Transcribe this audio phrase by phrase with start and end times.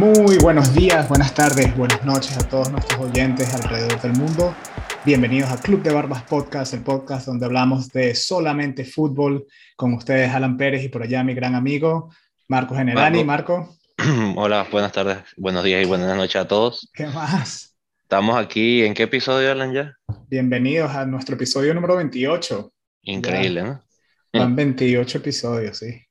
[0.00, 4.56] Muy buenos días, buenas tardes, buenas noches a todos nuestros oyentes alrededor del mundo.
[5.04, 9.46] Bienvenidos a Club de Barbas Podcast, el podcast donde hablamos de solamente fútbol.
[9.76, 12.10] Con ustedes Alan Pérez y por allá mi gran amigo
[12.48, 13.24] Marco Generani.
[13.24, 13.76] Marco.
[14.36, 16.90] Hola, buenas tardes, buenos días y buenas noches a todos.
[16.94, 17.76] ¿Qué más?
[18.00, 19.94] Estamos aquí, ¿en qué episodio, Alan, ya?
[20.30, 22.72] Bienvenidos a nuestro episodio número 28.
[23.02, 23.84] Increíble, ¿no?
[24.32, 26.02] Van 28 episodios, sí.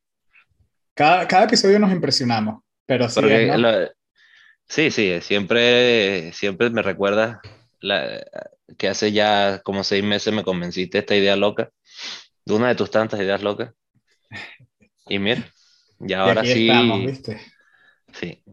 [0.93, 3.21] Cada, cada episodio nos impresionamos, pero sí.
[4.67, 7.39] sí, sí, siempre, siempre me recuerda
[7.81, 8.19] la,
[8.79, 11.69] que hace ya como seis meses me convenciste de esta idea loca,
[12.45, 13.75] de una de tus tantas ideas locas.
[15.07, 15.47] Y mira,
[15.99, 16.67] ya ahora sí.
[16.67, 17.39] Estamos, ¿viste?
[18.11, 18.43] Sí.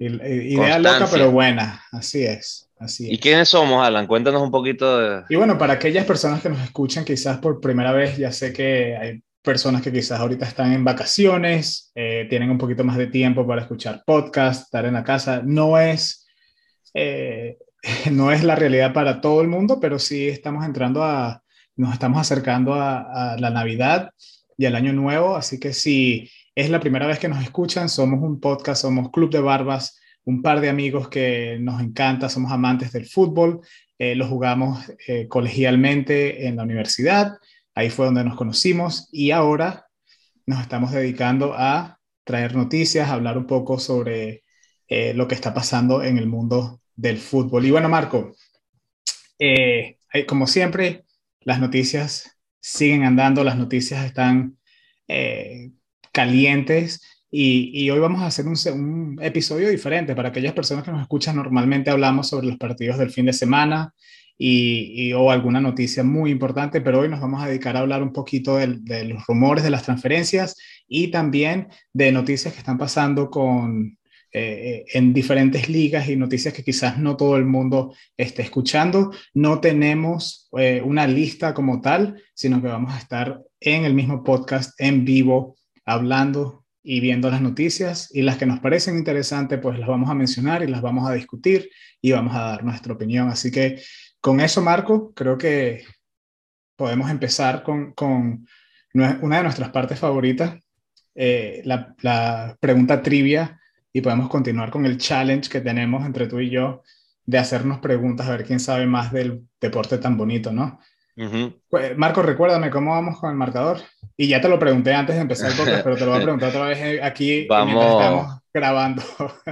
[0.00, 2.68] Idea loca, pero buena, así es.
[2.76, 4.08] Así ¿Y quiénes somos, Alan?
[4.08, 5.22] Cuéntanos un poquito de...
[5.28, 8.96] Y bueno, para aquellas personas que nos escuchan quizás por primera vez, ya sé que
[8.96, 13.46] hay personas que quizás ahorita están en vacaciones, eh, tienen un poquito más de tiempo
[13.46, 15.42] para escuchar podcast, estar en la casa.
[15.44, 16.26] No es,
[16.94, 17.58] eh,
[18.12, 21.42] no es la realidad para todo el mundo, pero sí estamos entrando a,
[21.76, 24.10] nos estamos acercando a, la Navidad
[24.58, 28.20] y al Año Nuevo, así que si es la primera vez que nos escuchan, somos
[28.22, 32.92] un podcast, somos Club de Barbas un par de amigos que nos encanta, somos amantes
[32.92, 33.62] del fútbol,
[33.98, 34.78] eh, lo jugamos
[35.28, 37.32] colegialmente en la universidad,
[37.80, 39.86] ahí fue donde nos conocimos y ahora
[40.46, 44.44] nos estamos dedicando a traer noticias, hablar un poco sobre
[44.88, 47.64] eh, lo que está pasando en el mundo del fútbol.
[47.64, 48.34] Y bueno, Marco,
[50.26, 51.04] como siempre,
[51.40, 54.58] las noticias siguen andando, las noticias están
[56.12, 57.00] calientes
[57.30, 61.36] y, hoy vamos a hacer un, episodio diferente para aquellas personas que nos escuchan.
[61.36, 63.94] Normalmente hablamos sobre los partidos del fin de semana
[64.42, 68.14] y, o alguna noticia muy importante, pero hoy nos vamos a dedicar a hablar un
[68.14, 70.56] poquito de, los rumores de las transferencias
[70.88, 73.98] y también de noticias que están pasando con,
[74.32, 79.12] eh, en diferentes ligas y noticias que quizás no todo el mundo esté escuchando.
[79.34, 84.24] No tenemos eh, una lista como tal, sino que vamos a estar en el mismo
[84.24, 89.78] podcast en vivo hablando y viendo las noticias y las que nos parecen interesantes, pues
[89.78, 91.68] las vamos a mencionar y las vamos a discutir
[92.00, 93.28] y vamos a dar nuestra opinión.
[93.28, 93.78] Así que
[94.20, 95.84] con eso, Marco, creo que
[96.76, 98.46] podemos empezar con, con
[98.94, 100.58] una de nuestras partes favoritas,
[101.14, 103.60] eh, la, la pregunta trivia,
[103.92, 106.82] y podemos continuar con el challenge que tenemos entre tú y yo
[107.24, 110.80] de hacernos preguntas, a ver quién sabe más del deporte tan bonito, ¿no?
[111.68, 113.78] Pues, Marco, recuérdame cómo vamos con el marcador.
[114.16, 116.22] Y ya te lo pregunté antes de empezar el podcast, pero te lo voy a
[116.22, 119.02] preguntar otra vez eh, aquí vamos, estamos grabando.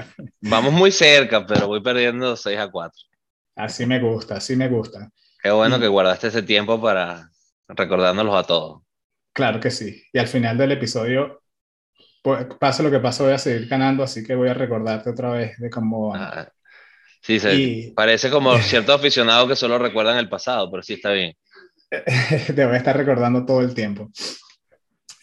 [0.40, 3.02] vamos muy cerca, pero voy perdiendo 6 a 4.
[3.58, 5.10] Así me gusta, así me gusta.
[5.42, 7.28] Qué bueno que guardaste ese tiempo para
[7.66, 8.82] recordándolos a todos.
[9.32, 10.00] Claro que sí.
[10.12, 11.42] Y al final del episodio,
[12.22, 15.30] pues, pase lo que pase, voy a seguir ganando, así que voy a recordarte otra
[15.30, 16.14] vez de cómo...
[16.14, 16.48] Ah,
[17.20, 21.34] sí, parece como cierto aficionado que solo recuerdan el pasado, pero sí está bien.
[22.54, 24.08] Te voy a estar recordando todo el tiempo.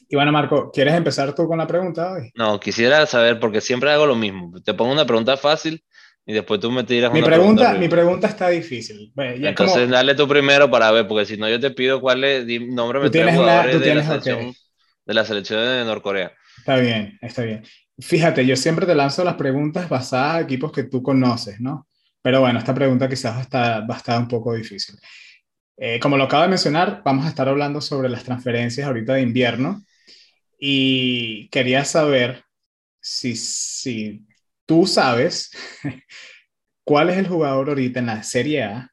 [0.09, 2.31] Y bueno, Marco, ¿quieres empezar tú con la pregunta hoy?
[2.35, 4.51] No, quisiera saber, porque siempre hago lo mismo.
[4.61, 5.81] Te pongo una pregunta fácil
[6.25, 7.61] y después tú me tiras mi una pregunta.
[7.61, 9.13] pregunta mi pregunta está difícil.
[9.15, 12.99] Entonces, dale tú primero para ver, porque si no, yo te pido cuál es, nombre
[12.99, 14.55] me tienes jugadores de, la selección,
[15.05, 16.33] de la selección de Norcorea.
[16.57, 17.63] Está bien, está bien.
[17.99, 21.87] Fíjate, yo siempre te lanzo las preguntas basadas a equipos que tú conoces, ¿no?
[22.21, 24.95] Pero bueno, esta pregunta quizás está, va a estar un poco difícil.
[25.77, 29.21] Eh, como lo acabo de mencionar, vamos a estar hablando sobre las transferencias ahorita de
[29.21, 29.83] invierno
[30.57, 32.43] y quería saber
[32.99, 34.25] si, si
[34.65, 35.51] tú sabes
[36.83, 38.91] cuál es el jugador ahorita en la Serie A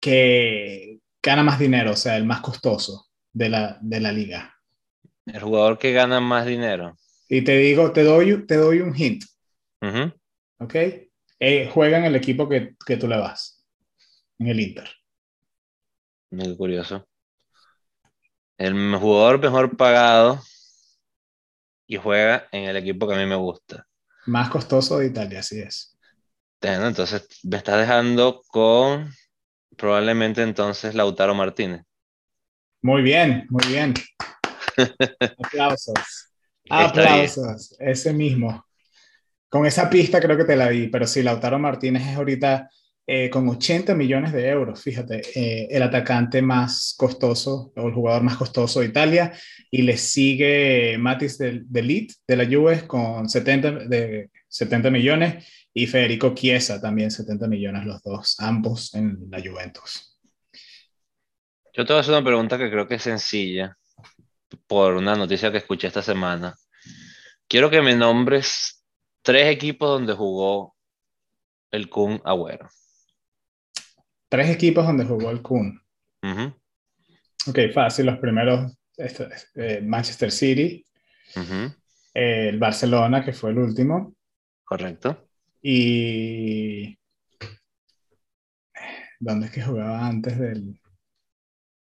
[0.00, 4.56] que gana más dinero, o sea, el más costoso de la, de la liga.
[5.26, 6.96] El jugador que gana más dinero.
[7.28, 9.24] Y te digo, te doy, te doy un hint.
[10.58, 10.74] ¿Ok?
[11.38, 13.64] Eh, juega en el equipo que, que tú le vas
[14.38, 14.88] en el Inter.
[16.30, 17.06] Muy curioso.
[18.58, 20.40] El jugador mejor pagado
[21.92, 23.86] y juega en el equipo que a mí me gusta.
[24.24, 25.94] Más costoso de Italia, así es.
[26.58, 29.12] Bueno, entonces me está dejando con
[29.76, 31.82] probablemente entonces Lautaro Martínez.
[32.80, 33.92] Muy bien, muy bien.
[35.44, 36.32] Aplausos.
[36.70, 37.76] Aplausos.
[37.78, 38.64] Ese mismo.
[39.50, 42.70] Con esa pista creo que te la di, pero sí, Lautaro Martínez es ahorita
[43.06, 48.22] eh, con 80 millones de euros, fíjate, eh, el atacante más costoso o el jugador
[48.22, 49.32] más costoso de Italia,
[49.70, 55.86] y le sigue Matis de, de de la Juve con 70, de 70 millones y
[55.86, 60.18] Federico Chiesa también 70 millones los dos, ambos en la Juventus.
[61.74, 63.76] Yo te voy a hacer una pregunta que creo que es sencilla
[64.66, 66.54] por una noticia que escuché esta semana.
[67.48, 68.84] Quiero que me nombres
[69.22, 70.76] tres equipos donde jugó
[71.70, 72.68] el Kun Agüero.
[74.32, 75.78] Tres equipos donde jugó el Kun.
[76.22, 76.54] Ujú,
[77.48, 78.06] Ok, fácil.
[78.06, 80.86] Los primeros, esto, eh, Manchester City,
[81.36, 84.14] eh, el Barcelona, que fue el último,
[84.64, 85.28] Correcto.
[85.60, 86.98] y...
[89.20, 90.80] ¿Dónde es que jugaba antes del,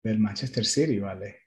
[0.03, 1.43] del Manchester City, vale?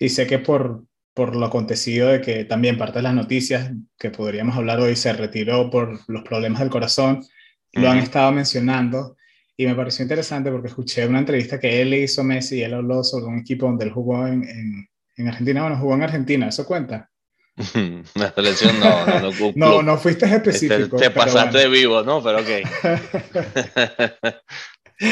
[0.00, 0.84] Y sé que por,
[1.14, 5.12] por lo acontecido de que también parte de las noticias que podríamos hablar hoy se
[5.12, 7.24] retiró por los problemas del corazón,
[7.72, 9.14] lo han estado mencionando
[9.58, 13.04] y me pareció interesante porque escuché una entrevista que él hizo Messi y él habló
[13.04, 14.88] sobre un equipo donde él jugó en, en,
[15.18, 15.62] en Argentina.
[15.62, 17.10] Bueno, jugó en Argentina, ¿eso cuenta?
[18.14, 19.82] La selección no, no, no, un No, club.
[19.82, 20.96] no fuiste Este, específico.
[20.96, 21.58] te pasaste bueno.
[21.58, 22.22] de vivo, ¿no?
[22.22, 22.48] Pero ok.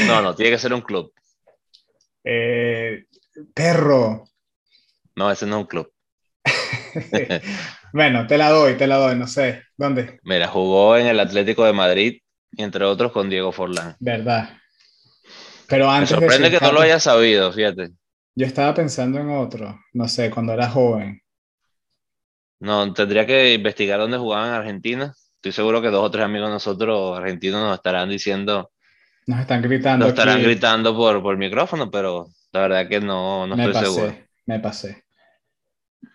[0.02, 1.12] No, no, tiene que ser un club.
[2.24, 3.06] Eh,
[3.54, 4.24] perro.
[5.16, 5.92] No, ese no es un club.
[7.92, 9.62] bueno, te la doy, te la doy, no sé.
[9.76, 10.20] ¿Dónde?
[10.22, 12.20] Mira, jugó en el Atlético de Madrid,
[12.56, 13.96] entre otros con Diego Forlán.
[14.00, 14.50] Verdad.
[15.68, 17.90] Pero Me antes de sorprende que no lo hayas sabido, fíjate.
[18.34, 21.20] Yo estaba pensando en otro, no sé, cuando era joven.
[22.60, 25.14] No, tendría que investigar dónde jugaban en Argentina.
[25.36, 28.70] Estoy seguro que dos o tres amigos nosotros argentinos nos estarán diciendo,
[29.26, 30.44] Nos están gritando nos estarán aquí.
[30.44, 34.16] gritando por, por micrófono, pero la verdad que no, no me estoy pasé, seguro.
[34.46, 35.04] me pasé.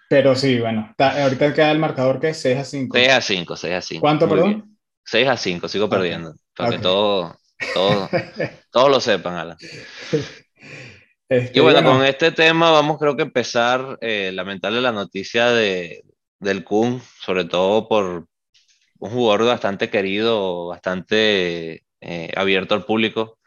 [0.10, 2.98] Pero sí, bueno, está- ahorita queda el marcador que es 6 a 5.
[2.98, 4.02] 6 a 5, 6 a 5.
[4.02, 4.50] ¿Cuánto, Muy perdón?
[4.50, 4.78] bien.
[5.06, 6.34] 6 a 5, sigo perdiendo.
[6.56, 7.36] Para que todos
[7.74, 8.10] todo,
[8.72, 9.58] todos lo sepan, Alan.
[11.30, 15.48] Este, Y bueno, bueno, con este tema vamos creo que empezar, eh, lamentable la noticia
[15.52, 16.04] de,
[16.40, 18.28] del Kun, sobre todo por
[19.00, 23.40] un jugador bastante querido, bastante eh, abierto al público,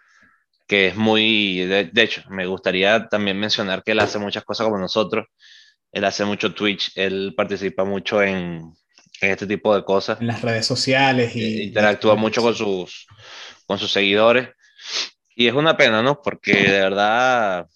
[0.67, 4.67] que es muy, de, de hecho, me gustaría también mencionar que él hace muchas cosas
[4.67, 5.27] como nosotros,
[5.93, 8.73] él hace mucho Twitch, él participa mucho en,
[9.25, 11.43] en este tipo de cosas, en las redes sociales y...
[11.43, 13.07] eh, interactúa mucho con sus,
[13.67, 14.49] con sus seguidores.
[15.37, 16.21] Y es una pena, ¿no?
[16.23, 17.67] Porque de verdad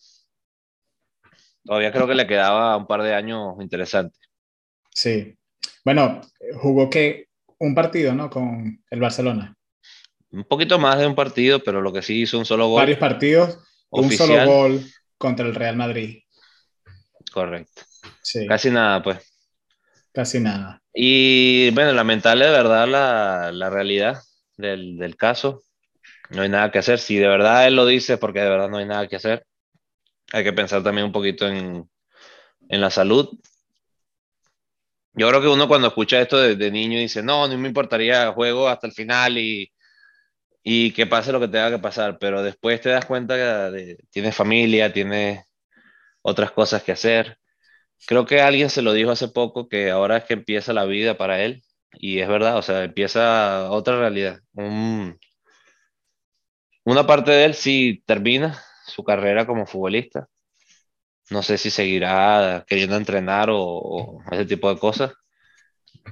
[1.64, 4.18] todavía creo que le quedaba un par de años interesantes.
[4.94, 5.36] Sí.
[5.84, 6.20] Bueno,
[6.60, 7.26] jugó que
[7.58, 8.30] un partido, ¿no?
[8.30, 9.54] Con el Barcelona.
[10.30, 12.82] Un poquito más de un partido, pero lo que sí hizo un solo gol.
[12.82, 13.58] Varios partidos,
[13.90, 14.84] un solo gol
[15.16, 16.20] contra el Real Madrid.
[17.32, 17.82] Correcto.
[18.22, 19.18] Sí, Casi nada, pues.
[20.40, 20.82] Nada.
[20.92, 24.18] Y bueno, lamentable de verdad la, la realidad
[24.56, 25.62] del, del caso.
[26.30, 26.98] No hay nada que hacer.
[26.98, 29.46] Si de verdad él lo dice, porque de verdad no hay nada que hacer.
[30.32, 31.88] Hay que pensar también un poquito en,
[32.68, 33.30] en la salud.
[35.14, 38.68] Yo creo que uno cuando escucha esto de, niño dice, no, no me importaría, juego
[38.68, 39.72] hasta el final y,
[40.62, 43.42] y que pase lo que tenga que pasar, pero después te das cuenta que
[43.76, 45.44] de- tienes familia, tienes
[46.22, 47.38] otras cosas que hacer.
[48.06, 51.16] Creo que alguien se lo dijo hace poco que ahora es que empieza la vida
[51.18, 51.62] para él
[51.92, 54.40] y es verdad, o sea, empieza otra realidad.
[54.54, 55.18] Un-
[56.84, 60.28] una parte de él sí termina su carrera como futbolista.
[61.30, 65.12] No sé si seguirá queriendo entrenar o, o ese tipo de cosas.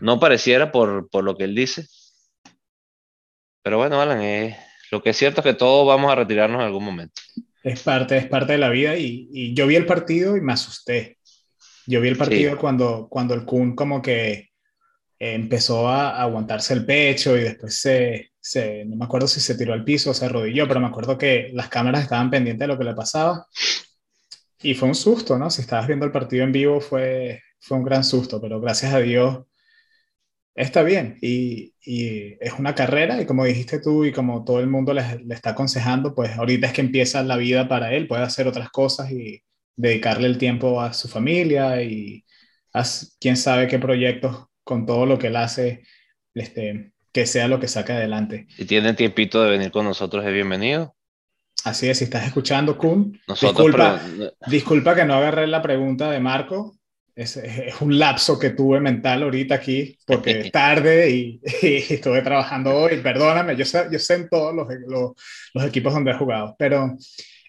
[0.00, 1.86] No pareciera por, por lo que él dice.
[3.62, 4.56] Pero bueno, Alan, eh,
[4.90, 7.20] lo que es cierto es que todos vamos a retirarnos en algún momento.
[7.62, 10.52] Es parte, es parte de la vida y, y yo vi el partido y me
[10.54, 11.15] asusté.
[11.86, 12.58] Yo vi el partido Sí.
[12.58, 18.32] cuando, cuando el Kun como que eh, empezó a aguantarse el pecho y después se,
[18.40, 21.18] se, no me acuerdo si se tiró al piso o se arrodilló, pero me acuerdo
[21.18, 23.46] que las cámaras estaban pendientes de lo que le pasaba.
[24.62, 25.50] Y fue un susto, ¿no?
[25.50, 28.98] Si estabas viendo el partido en vivo fue, fue un gran susto, pero gracias a
[29.00, 29.44] Dios
[30.54, 31.18] está bien.
[31.20, 35.02] Y, y es una carrera y como dijiste tú y como todo el mundo le,
[35.24, 38.70] le está aconsejando, pues ahorita es que empieza la vida para él, puede hacer otras
[38.70, 39.42] cosas y
[39.76, 42.24] dedicarle el tiempo a su familia y
[42.72, 42.82] a
[43.20, 45.82] quién sabe qué proyectos con todo lo que él hace,
[46.34, 48.46] este, que sea lo que saque adelante.
[48.56, 50.94] Si tienen tiempito de venir con nosotros, es bienvenido.
[51.64, 56.10] Así es, si estás escuchando, Kun, Nosotros, disculpa, pero- disculpa que no agarré la pregunta
[56.10, 56.76] de Marco.
[57.14, 62.20] Es, es un lapso que tuve mental ahorita aquí porque es tarde y, y estuve
[62.20, 62.98] trabajando hoy.
[62.98, 65.12] Perdóname, yo sé, yo sé en todos los, los,
[65.54, 66.94] los equipos donde he jugado, pero,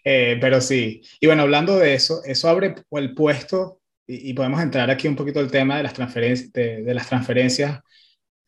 [0.10, 1.02] eh, pero sí.
[1.20, 5.18] Y bueno, hablando de eso, eso abre el puesto y, y podemos entrar aquí un
[5.18, 7.82] poquito el tema de las, transferencias de, de las transferencias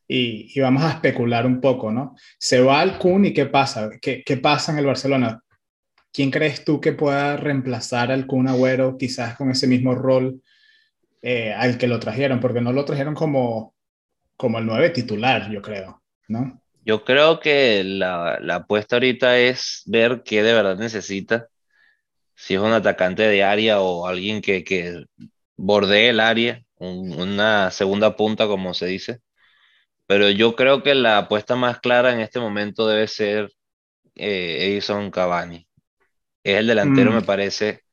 [0.08, 2.16] y, y, vamos a especular un poco, ¿no?
[2.38, 3.90] Se va al Kun y ¿qué pasa?
[4.02, 5.44] ¿Qué, ¿Qué pasa en el Barcelona?
[6.14, 10.42] ¿Quién crees tú que pueda reemplazar al Kun Agüero quizás con ese mismo rol
[11.22, 12.40] eh, al que lo trajeron?
[12.40, 13.76] Porque no lo trajeron como,
[14.38, 16.62] como el 9 titular, yo creo, ¿no?
[16.86, 21.49] Yo creo que la, la apuesta ahorita es ver qué de verdad necesita.
[22.40, 25.06] Si es un atacante de área o alguien que, que
[25.58, 29.20] bordee el área, un, una segunda punta, como se dice.
[30.08, 33.52] pero yo creo que la apuesta más clara en este momento debe ser
[34.16, 35.68] eh, Edison Cavani.
[36.44, 37.16] Es el delantero, mm.
[37.16, 37.84] me parece,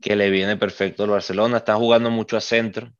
[0.00, 1.58] que le viene perfecto al Barcelona.
[1.58, 2.92] Está jugando mucho a centro.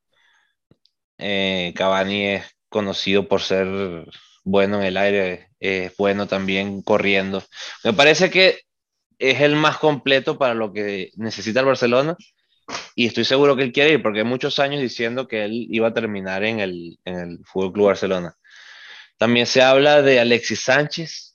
[1.19, 3.67] Eh, Cavani es conocido por ser
[4.45, 7.43] bueno en el aire, es bueno también corriendo.
[7.85, 8.66] Me parece que
[9.19, 12.17] es el más completo para lo que necesita el Barcelona
[12.95, 15.95] y estoy seguro que él quiere ir porque muchos años diciendo que él iba a
[15.95, 18.37] terminar en el, en el Fútbol Club Barcelona.
[19.19, 21.33] También se habla de Alexis Sánchez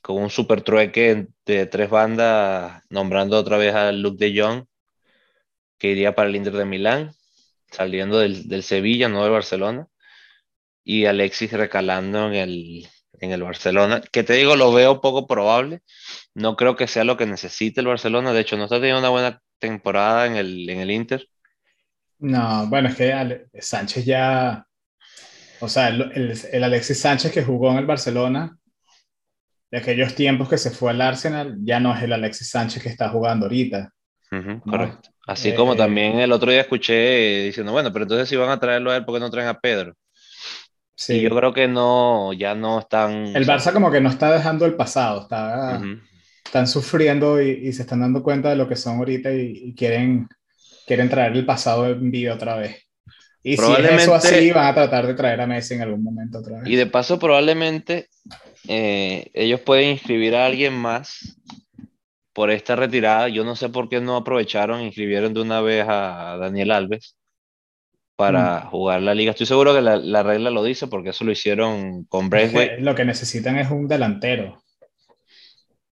[0.00, 4.66] con un super trueque de tres bandas, nombrando otra vez a Luke de Jong,
[5.78, 7.14] que iría para el Inter de Milán,
[7.70, 9.88] saliendo del, del Sevilla, no del Barcelona
[10.84, 12.88] y Alexis recalando en el,
[13.24, 15.80] en el Barcelona, que te digo, lo veo poco probable.
[16.34, 18.32] No creo que sea lo que necesite el Barcelona.
[18.32, 21.28] De hecho, no está teniendo una buena temporada en el, en el Inter.
[22.18, 24.66] No, bueno, es que Sánchez ya.
[25.60, 28.56] O sea, el, el, Alexis Sánchez que jugó en el Barcelona,
[29.70, 32.88] de aquellos tiempos que se fue al Arsenal, ya no es el Alexis Sánchez que
[32.88, 33.90] está jugando ahorita.
[34.64, 35.10] correcto.
[35.26, 38.60] Así como eh, también el otro día escuché diciendo, bueno, pero entonces si van a
[38.60, 39.94] traerlo a él, ¿por qué no traen a Pedro?
[40.96, 41.20] Sí.
[41.20, 43.34] yo creo que no, ya no están.
[43.34, 45.80] El Barça como que no está dejando el pasado, está,
[46.44, 50.28] están sufriendo y, se están dando cuenta de lo que son ahorita y, quieren,
[50.86, 52.82] quieren traer el pasado en vida otra vez.
[53.42, 56.38] Y si es eso así, van a tratar de traer a Messi en algún momento
[56.38, 56.68] otra vez.
[56.68, 58.08] Y de paso, probablemente
[58.68, 61.36] eh, ellos pueden inscribir a alguien más
[62.32, 63.28] por esta retirada.
[63.28, 67.16] Yo no sé por qué no aprovecharon e inscribieron de una vez a Daniel Alves
[68.16, 68.70] para mm.
[68.70, 69.30] jugar la liga.
[69.30, 72.80] Estoy seguro que la, regla lo dice porque eso lo hicieron con Braithwaite.
[72.80, 74.62] Lo que necesitan es un delantero.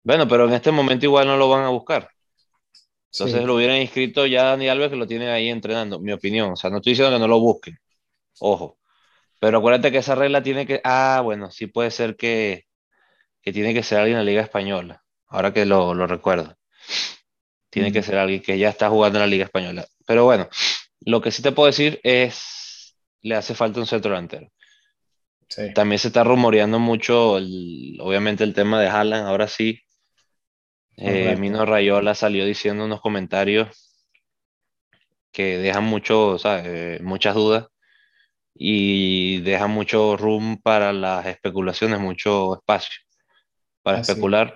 [0.03, 2.09] Bueno, pero en este momento igual no lo van a buscar.
[3.11, 6.51] Entonces lo hubieran inscrito ya Dani Alves que lo tiene ahí entrenando, mi opinión.
[6.51, 7.77] O sea, no estoy diciendo que no lo busquen.
[8.39, 8.77] Ojo.
[9.39, 10.81] Pero acuérdate que esa regla tiene que.
[10.83, 12.65] Ah, bueno, sí puede ser que,
[13.41, 15.03] que tiene que ser alguien en la Liga Española.
[15.27, 16.57] Ahora que lo, lo recuerdo.
[17.69, 18.03] Tiene que mm.
[18.03, 19.85] ser alguien que ya está jugando en la Liga Española.
[20.05, 20.49] Pero bueno,
[21.05, 24.47] lo que sí te puedo decir es, le hace falta un centro delantero.
[25.75, 29.27] También se está rumoreando mucho, obviamente, el tema de Haaland.
[29.27, 29.79] Ahora sí,
[30.97, 33.69] eh, Mino Rayola salió diciendo unos comentarios
[35.31, 37.67] que dejan mucho, eh, muchas dudas
[38.55, 42.95] y dejan mucho room para las especulaciones, mucho espacio
[43.83, 44.55] para especular.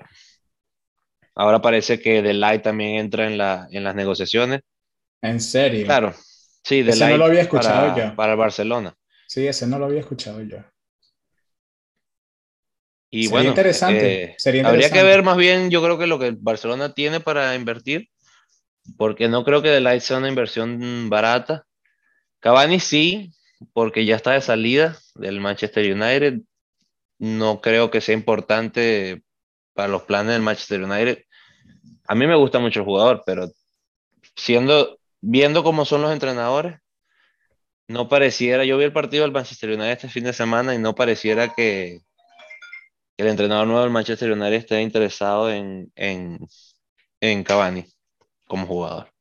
[1.33, 4.61] Ahora parece que Light también entra en, la, en las negociaciones.
[5.21, 5.85] ¿En serio?
[5.85, 6.13] Claro,
[6.63, 8.95] Sí, de ese no lo había escuchado para, Para Barcelona.
[9.27, 10.57] Sí, ese no lo había escuchado yo.
[13.11, 14.23] Y sería bueno, interesante.
[14.23, 17.55] Eh, sería Habría que ver más bien, yo creo que lo que Barcelona tiene para
[17.55, 18.09] invertir,
[18.97, 21.65] porque no creo que de Light sea una inversión barata.
[22.39, 23.31] Cavani sí,
[23.73, 26.41] porque ya está de salida del Manchester United.
[27.17, 29.23] No creo que sea importante
[29.73, 31.23] para los planes del Manchester United.
[32.07, 33.49] A mí me gusta mucho el jugador, pero
[34.35, 36.79] siendo viendo cómo son los entrenadores,
[37.87, 40.95] no pareciera, yo vi el partido del Manchester United este fin de semana y no
[40.95, 42.01] pareciera que,
[43.19, 46.39] el entrenador nuevo del Manchester United esté interesado en, en,
[47.19, 47.85] en Cavani
[48.45, 49.11] como jugador.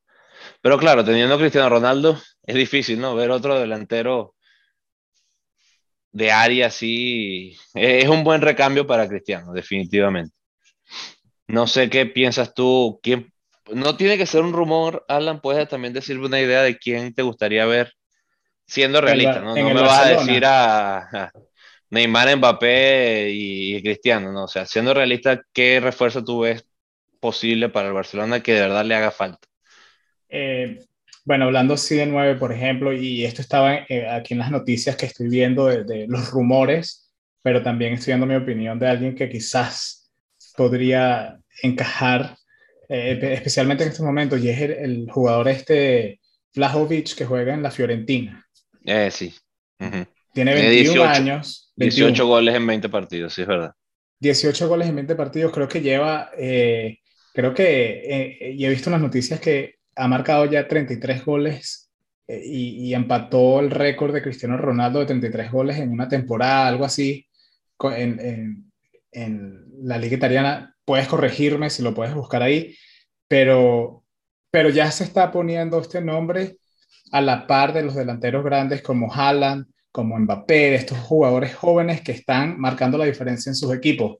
[0.62, 3.16] Pero claro, teniendo a Cristiano Ronaldo, es difícil, ¿no?
[3.16, 4.36] Ver otro delantero
[6.12, 7.56] de área así.
[7.74, 10.32] Es un buen recambio para Cristiano, definitivamente.
[11.48, 13.32] No sé qué piensas tú, quién
[13.72, 17.22] no tiene que ser un rumor, Alan, puedes también decirme una idea de quién te
[17.22, 17.92] gustaría ver
[18.66, 19.56] siendo realista, ¿no?
[19.56, 21.32] No me vas a decir a,
[21.90, 24.44] Neymar, Mbappé y, Cristiano, ¿no?
[24.44, 26.66] O sea, siendo realista, ¿qué refuerzo tú ves
[27.18, 29.48] posible para el Barcelona que de verdad le haga falta?
[30.28, 30.84] Eh,
[31.24, 34.96] bueno, hablando así de nueve, por ejemplo, y esto estaba eh, aquí en las noticias
[34.96, 37.10] que estoy viendo de, de los rumores,
[37.42, 40.12] pero también estoy dando mi opinión de alguien que quizás
[40.56, 42.36] podría encajar
[42.88, 46.20] eh, especialmente en estos momentos, y es el, jugador este
[46.54, 48.46] Vlahovic que juega en la Fiorentina.
[48.84, 49.34] Eh, sí.
[50.32, 51.72] Tiene 21 años.
[51.76, 53.72] 18 goles en 20 partidos, sí, es verdad.
[54.20, 56.98] 18 goles en 20 partidos, creo que lleva, eh,
[57.32, 61.90] creo que, y he visto unas noticias que ha marcado ya 33 goles
[62.26, 66.84] y, y, empató el récord de Cristiano Ronaldo de 33 goles en una temporada, algo
[66.84, 67.26] así,
[67.80, 68.72] en, en,
[69.12, 72.74] en la liga italiana puedes corregirme si lo puedes buscar ahí,
[73.28, 74.04] pero,
[74.50, 76.56] pero ya se está poniendo este nombre
[77.12, 82.12] a la par de los delanteros grandes como Haaland, como Mbappé, estos jugadores jóvenes que
[82.12, 84.16] están marcando la diferencia en sus equipos.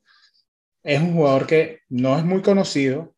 [0.83, 3.15] Es un jugador que no es muy conocido,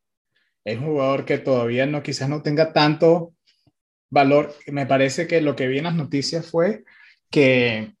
[0.63, 3.33] es un jugador que todavía no, quizás no tenga tanto
[4.09, 4.55] valor.
[4.67, 6.85] Me parece que lo que vi en las noticias fue
[7.29, 7.95] que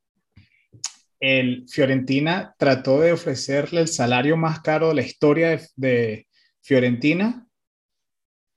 [1.21, 6.27] el Fiorentina trató de ofrecerle el salario más caro de la historia de, de
[6.61, 7.47] Fiorentina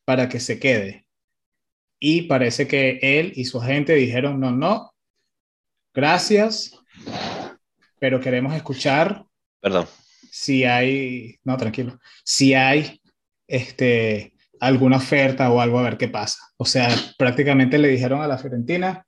[0.05, 1.07] para que se quede.
[2.01, 4.95] Y parece que él y su agente dijeron, no, no,
[5.93, 6.73] gracias,
[7.99, 9.25] pero queremos escuchar.
[9.61, 9.87] Perdón.
[10.31, 13.01] Si hay, no, tranquilo, si hay
[13.47, 16.39] este, alguna oferta o algo a ver qué pasa.
[16.57, 19.07] O sea, prácticamente le dijeron a la Fiorentina,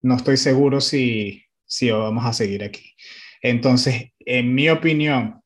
[0.00, 2.94] no estoy seguro si, si vamos a seguir aquí.
[3.40, 5.40] Entonces, en mi opinión,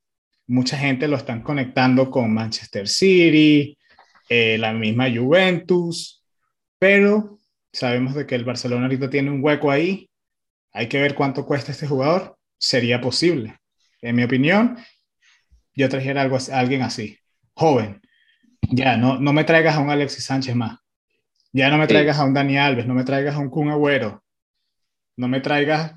[0.49, 3.78] mucha gente lo están conectando con Manchester City,
[4.28, 6.25] eh, la misma Juventus,
[6.80, 7.38] pero
[7.73, 10.11] sabemos de que el Barcelona ahorita tiene un hueco ahí.
[10.73, 12.37] Hay que ver cuánto cuesta este jugador.
[12.59, 13.61] Sería posible.
[14.02, 14.76] En mi opinión,
[15.75, 17.16] yo trajera algo, a alguien así,
[17.54, 18.00] joven,
[18.62, 20.80] ya, no, no me traigas a un Alexis Sánchez más.
[21.52, 24.25] Ya no me traigas a un Dani Alves, no me traigas a un Kun Agüero.
[25.16, 25.95] No me traigas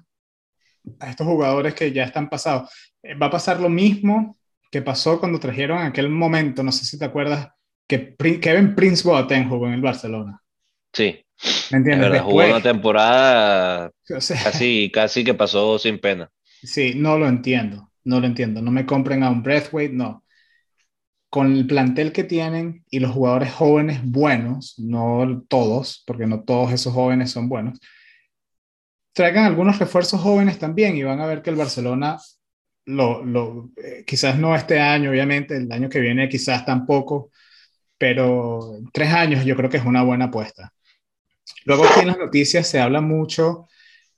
[1.00, 2.70] a estos jugadores que ya están pasados.
[3.04, 4.38] Eh, va a pasar lo mismo
[4.72, 7.50] que pasó cuando trajeron en aquel momento, no sé si te acuerdas,
[7.88, 10.42] que Kevin Prince Boateng jugó en el Barcelona.
[10.94, 11.26] Sí.
[11.72, 12.22] ¿Me entiendes?
[12.22, 13.92] jugó una temporada
[14.44, 16.30] casi, casi que pasó sin pena.
[16.62, 18.62] Sí, no lo entiendo, no lo entiendo.
[18.62, 20.24] No me compren a un Breathwaite, no
[21.30, 26.72] con el plantel que tienen y los jugadores jóvenes buenos, no todos, porque no todos
[26.72, 27.80] esos jóvenes son buenos,
[29.20, 32.18] traigan algunos refuerzos jóvenes también y van a ver que el Barcelona,
[32.86, 37.32] lo, lo, eh, quizás no este año, obviamente, el año que viene quizás tampoco,
[37.98, 40.74] pero tres años yo creo que es una buena apuesta.
[41.66, 43.68] Luego aquí en las noticias se habla mucho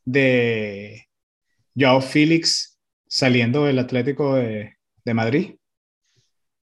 [0.06, 1.08] de
[1.76, 5.56] Joao Félix saliendo del Atlético de, de Madrid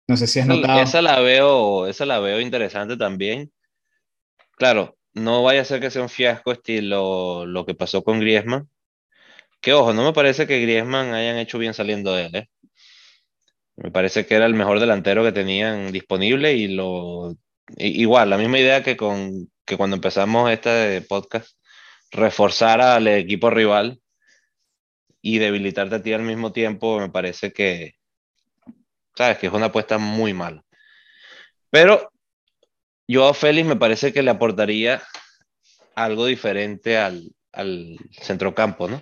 [0.10, 0.82] no sé si has notado.
[0.82, 3.52] Esa la veo, esa la veo interesante también.
[4.58, 8.70] Claro, no vaya a ser que sea un fiasco estilo lo que pasó con Griezmann.
[9.62, 12.36] Que ojo, no me parece que Griezmann hayan hecho bien saliendo de él.
[12.36, 12.50] ¿eh?
[13.76, 17.36] Me parece que era el mejor delantero que tenían disponible y lo
[17.78, 21.58] igual, la misma idea que con que cuando empezamos este podcast,
[22.12, 24.02] reforzar al equipo rival
[25.22, 28.00] y debilitarte a ti al mismo tiempo, me parece que,
[29.20, 30.64] Sabes que es una apuesta muy mala.
[31.70, 32.10] Pero
[33.10, 35.02] yo a Félix me parece que le aportaría
[35.96, 39.02] algo diferente al, al centrocampo, ¿no?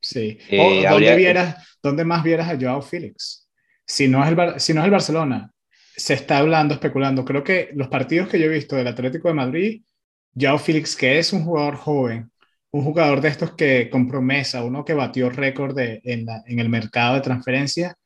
[0.00, 0.38] Sí.
[0.48, 3.48] Eh, ¿dónde, vieras, ¿Dónde más vieras a Joao Félix?
[3.84, 5.50] Si no, es el, si no es el Barcelona,
[5.96, 7.24] se está hablando, especulando.
[7.24, 9.82] Creo que los partidos que yo he visto del Atlético de Madrid,
[10.38, 12.30] Joao Félix, que es un jugador joven,
[12.70, 17.14] un jugador de estos que con promesa, uno que batió récord en, en, el mercado
[17.14, 17.96] de transferencia,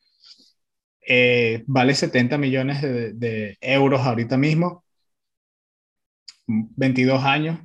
[1.07, 4.85] eh, vale 70 millones de, euros ahorita mismo,
[6.47, 7.59] 22 años,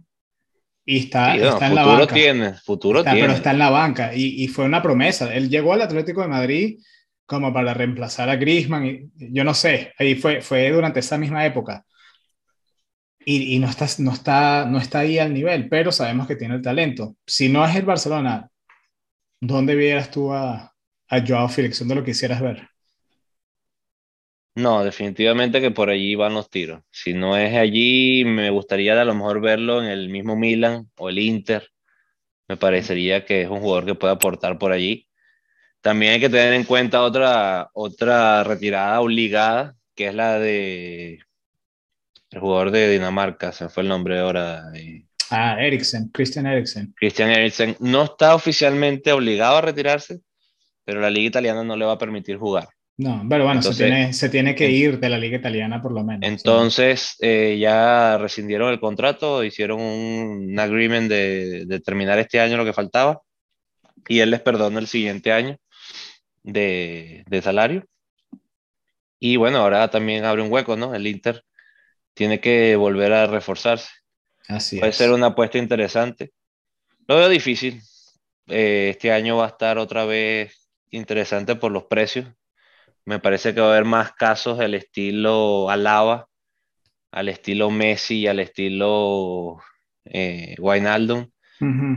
[0.86, 2.14] y está, está en la banca.
[2.14, 3.28] Tiene, futuro está, tiene.
[3.28, 5.34] Pero está en la banca, y, y, fue una promesa.
[5.34, 6.80] Él llegó al Atlético de Madrid
[7.26, 11.46] como para reemplazar a Griezmann, y, yo no sé, ahí fue, fue durante esa misma
[11.46, 11.86] época.
[13.26, 16.56] Y, y, no, está, no, está, no está ahí al nivel, pero sabemos que tiene
[16.56, 17.18] el talento.
[17.26, 18.50] Si no es el Barcelona,
[19.42, 20.74] ¿dónde vieras tú a,
[21.10, 21.80] a Joao Félix?
[21.80, 22.70] ¿Dónde lo quisieras ver?
[24.58, 26.82] No, definitivamente que por allí van los tiros.
[26.90, 31.10] Si no es allí, me gustaría a lo mejor verlo en el mismo Milan o
[31.10, 31.70] el Inter.
[32.48, 35.08] Me parecería que es un jugador que puede aportar por allí.
[35.80, 41.20] También hay que tener en cuenta otra, otra retirada obligada, que es la de
[42.32, 44.72] el jugador de Dinamarca, se fue el nombre ahora.
[45.30, 46.96] Ah, Eriksen, Christian Eriksen.
[46.98, 50.22] Christian Eriksen no está oficialmente obligado a retirarse,
[50.84, 52.70] pero la liga italiana no le va a permitir jugar.
[53.00, 56.04] No, pero bueno, se, tiene, se tiene que ir de la liga italiana por lo
[56.04, 56.28] menos.
[56.28, 62.74] Entonces eh, ya rescindieron el contrato, hicieron un, agreement de, terminar este año lo que
[62.74, 63.22] faltaba
[64.08, 65.58] y él les perdona el siguiente año
[66.42, 67.86] de, salario.
[69.20, 70.96] Y bueno, ahora también abre un hueco, ¿no?
[70.96, 71.44] El Inter
[72.16, 73.90] tiene que volver a reforzarse.
[74.48, 76.32] Así Puede ser una apuesta interesante.
[77.08, 77.80] Lo veo difícil.
[78.48, 82.28] Eh, este año va a estar otra vez interesante por los precios
[83.08, 86.28] me parece que va a haber más casos del estilo Alaba,
[87.10, 89.60] al estilo Messi y al estilo
[90.04, 91.30] eh, Wijnaldum,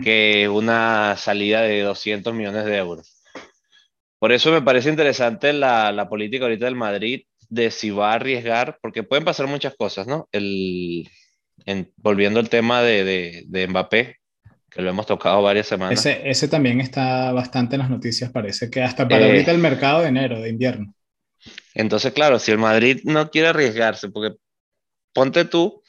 [0.04, 3.24] que una salida de 200 millones de euros.
[4.20, 8.78] Por eso me parece interesante la, política ahorita del Madrid de si va a arriesgar,
[8.80, 10.28] porque pueden pasar muchas cosas, ¿no?
[10.30, 11.10] El,
[11.96, 14.18] volviendo al tema de, de, Mbappé,
[14.70, 15.98] que lo hemos tocado varias semanas.
[15.98, 20.02] Ese, ese, también está bastante en las noticias, parece que hasta para ahorita el mercado
[20.02, 20.94] de enero, de invierno.
[21.74, 24.36] Entonces, claro, si el Madrid no quiere arriesgarse, porque
[25.12, 25.82] ponte tú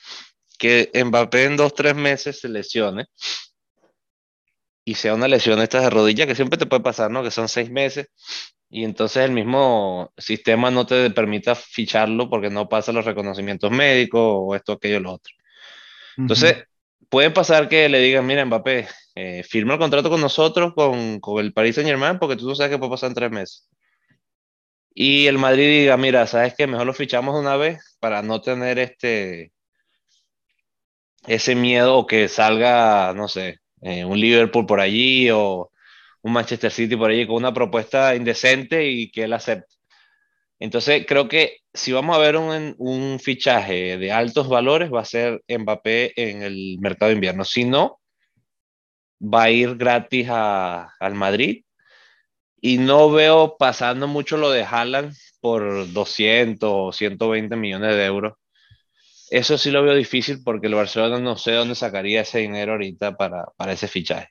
[0.58, 3.08] que Mbappé en dos, tres meses se lesione
[4.86, 7.24] y sea una lesión estas de rodilla, que siempre te puede pasar, ¿no?
[7.24, 8.08] Que son seis meses,
[8.70, 14.22] y entonces el mismo sistema no te permita ficharlo porque no pasa los reconocimientos médicos
[14.24, 15.34] o esto, aquello, lo otro.
[16.18, 16.64] Entonces,
[17.10, 21.44] puede pasar que le digan, mira, Mbappé, eh, firma el contrato con nosotros, con, con
[21.44, 23.70] el Paris Saint Germain, porque tú no sabes qué puede pasar en tres meses.
[24.94, 26.68] Y el Madrid diga, mira, ¿sabes qué?
[26.68, 29.52] Mejor lo fichamos una vez para no tener este
[31.28, 35.72] ese miedo que salga, no sé, eh, un Liverpool por allí o
[36.24, 39.76] un Manchester City por allí con una propuesta indecente y que él acepte.
[40.60, 45.06] Entonces, creo que si vamos a ver un, un, fichaje de altos valores, va a
[45.06, 47.44] ser Mbappé en el mercado de invierno.
[47.46, 48.00] Si no,
[49.22, 51.64] va a ir gratis a, al Madrid.
[52.62, 58.34] Y no veo pasando mucho lo de Haaland por 200 o 120 millones de euros.
[59.32, 63.18] Eso sí lo veo difícil porque el Barcelona no sé dónde sacaría ese dinero ahorita
[63.18, 64.30] para, para ese fichaje.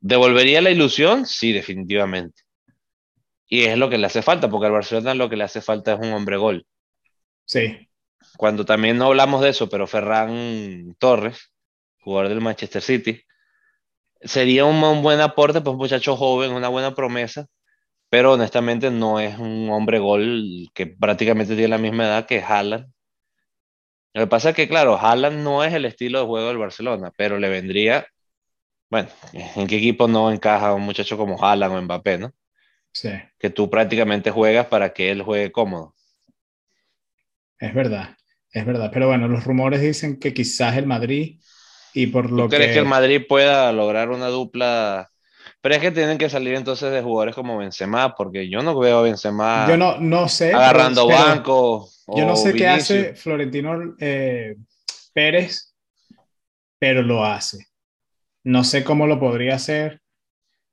[0.00, 1.26] ¿Devolvería la ilusión?
[1.26, 2.42] Sí, definitivamente.
[3.48, 5.94] Y es lo que le hace falta, porque al Barcelona lo que le hace falta
[5.94, 6.66] es un hombre gol.
[7.44, 7.88] Sí.
[8.36, 11.52] Cuando también no hablamos de eso, pero Ferran Torres,
[12.00, 13.20] jugador del Manchester City,
[14.20, 17.46] sería un, un buen aporte para un muchacho joven, una buena promesa,
[18.10, 22.90] pero honestamente no es un hombre gol que prácticamente tiene la misma edad que Haaland.
[24.14, 27.12] Lo que pasa es que, claro, Haaland no es el estilo de juego del Barcelona,
[27.16, 28.06] pero le vendría,
[28.90, 32.32] bueno, ¿en qué equipo no encaja un muchacho como Haaland o Mbappé, no?
[33.38, 35.94] Que tú prácticamente juegas para que él juegue cómodo.
[37.58, 38.16] Es verdad,
[38.50, 38.90] es verdad.
[38.92, 41.40] Pero bueno, los rumores dicen que quizás el Madrid
[41.94, 42.78] y por lo ¿Tú crees que...
[42.78, 45.08] el Madrid pueda lograr una dupla?
[45.60, 48.98] Pero es que tienen que salir entonces de jugadores como Benzema, porque yo no veo
[48.98, 51.88] a Benzema yo no, no sé, agarrando banco.
[52.06, 54.56] Yo no sé qué hace Florentino eh,
[55.12, 55.74] Pérez,
[56.78, 57.66] pero lo hace.
[58.44, 60.00] No sé cómo lo podría hacer,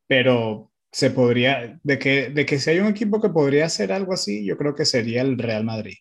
[0.07, 4.13] pero se podría, de que, de que si hay un equipo que podría hacer algo
[4.13, 5.97] así, yo creo que sería el Real Madrid.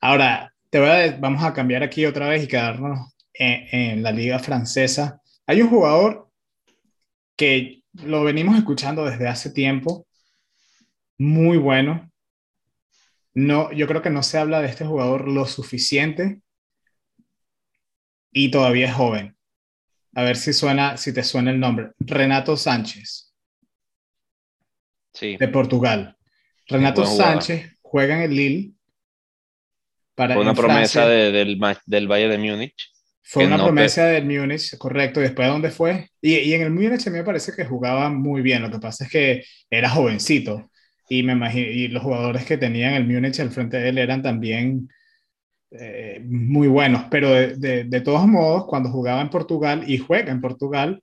[0.00, 4.12] Ahora, te voy a, vamos a cambiar aquí otra vez y quedarnos en, en la
[4.12, 5.20] liga francesa.
[5.46, 6.30] Hay un jugador
[7.36, 10.06] que lo venimos escuchando desde hace tiempo,
[11.18, 12.10] muy bueno.
[13.34, 16.40] No, yo creo que no se habla de este jugador lo suficiente
[18.32, 19.36] y todavía es joven.
[20.14, 21.90] A ver si suena, si te suena el nombre.
[21.98, 23.34] Renato Sánchez
[25.20, 26.16] de Portugal.
[26.66, 28.72] Renato Sánchez juega en el Lille.
[30.14, 32.95] Para, una promesa del, del Bayern de Múnich.
[33.28, 35.18] Fue una promesa del Múnich, correcto.
[35.20, 36.10] ¿Y después dónde fue?
[36.20, 38.62] Y, y, en el Múnich a mí me parece que jugaba muy bien.
[38.62, 40.70] Lo que pasa es que era jovencito.
[41.08, 44.22] Y, me imagino, y los jugadores que tenían el Múnich al frente de él eran
[44.22, 44.88] también
[45.72, 47.06] eh, muy buenos.
[47.10, 51.02] Pero de, de, de, todos modos, cuando jugaba en Portugal y juega en Portugal,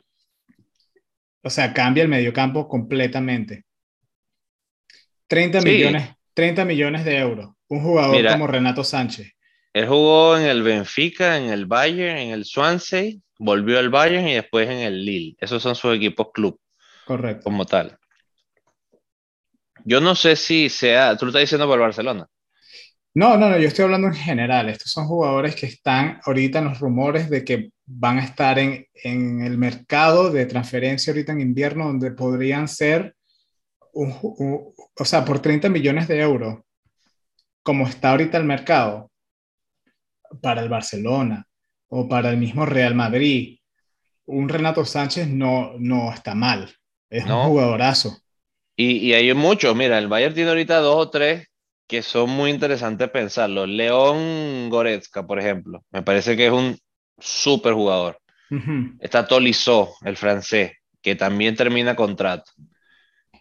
[1.43, 3.65] o sea, cambia el mediocampo completamente.
[5.27, 7.49] 30 millones, 30 millones de euros.
[7.67, 9.33] Un jugador como Renato Sánchez.
[9.73, 14.35] Él jugó en el Benfica, en el Bayern, en el Swansea, volvió al Bayern y
[14.35, 15.35] después en el Lille.
[15.39, 16.59] Esos son sus equipos club.
[17.05, 17.43] Correcto.
[17.43, 17.97] Como tal.
[19.83, 22.27] Yo no sé si sea, tú lo estás diciendo por Barcelona.
[23.15, 24.69] No, no, no, yo estoy hablando en general.
[24.69, 28.87] Estos son jugadores que están ahorita en los rumores de que van a estar en,
[29.03, 33.15] en el mercado de transferencia ahorita en invierno, donde podrían ser
[33.93, 36.59] o sea, por 30 millones de euros,
[37.61, 39.11] como está ahorita el mercado,
[40.41, 41.45] para el Barcelona
[41.87, 43.59] o para el mismo Real Madrid,
[44.25, 46.73] un Renato Sánchez no, no está mal.
[47.09, 48.17] Es un jugadorazo.
[48.75, 49.75] Y, y hay muchos.
[49.75, 51.47] Mira, el Bayern tiene ahorita dos o tres
[51.87, 53.67] que son muy interesantes pensarlo.
[53.67, 55.83] León Goretzka, por ejemplo.
[55.91, 56.77] Me parece que es un
[57.19, 58.17] súper jugador.
[58.99, 62.51] Está Tolisso, el francés, que también termina contrato.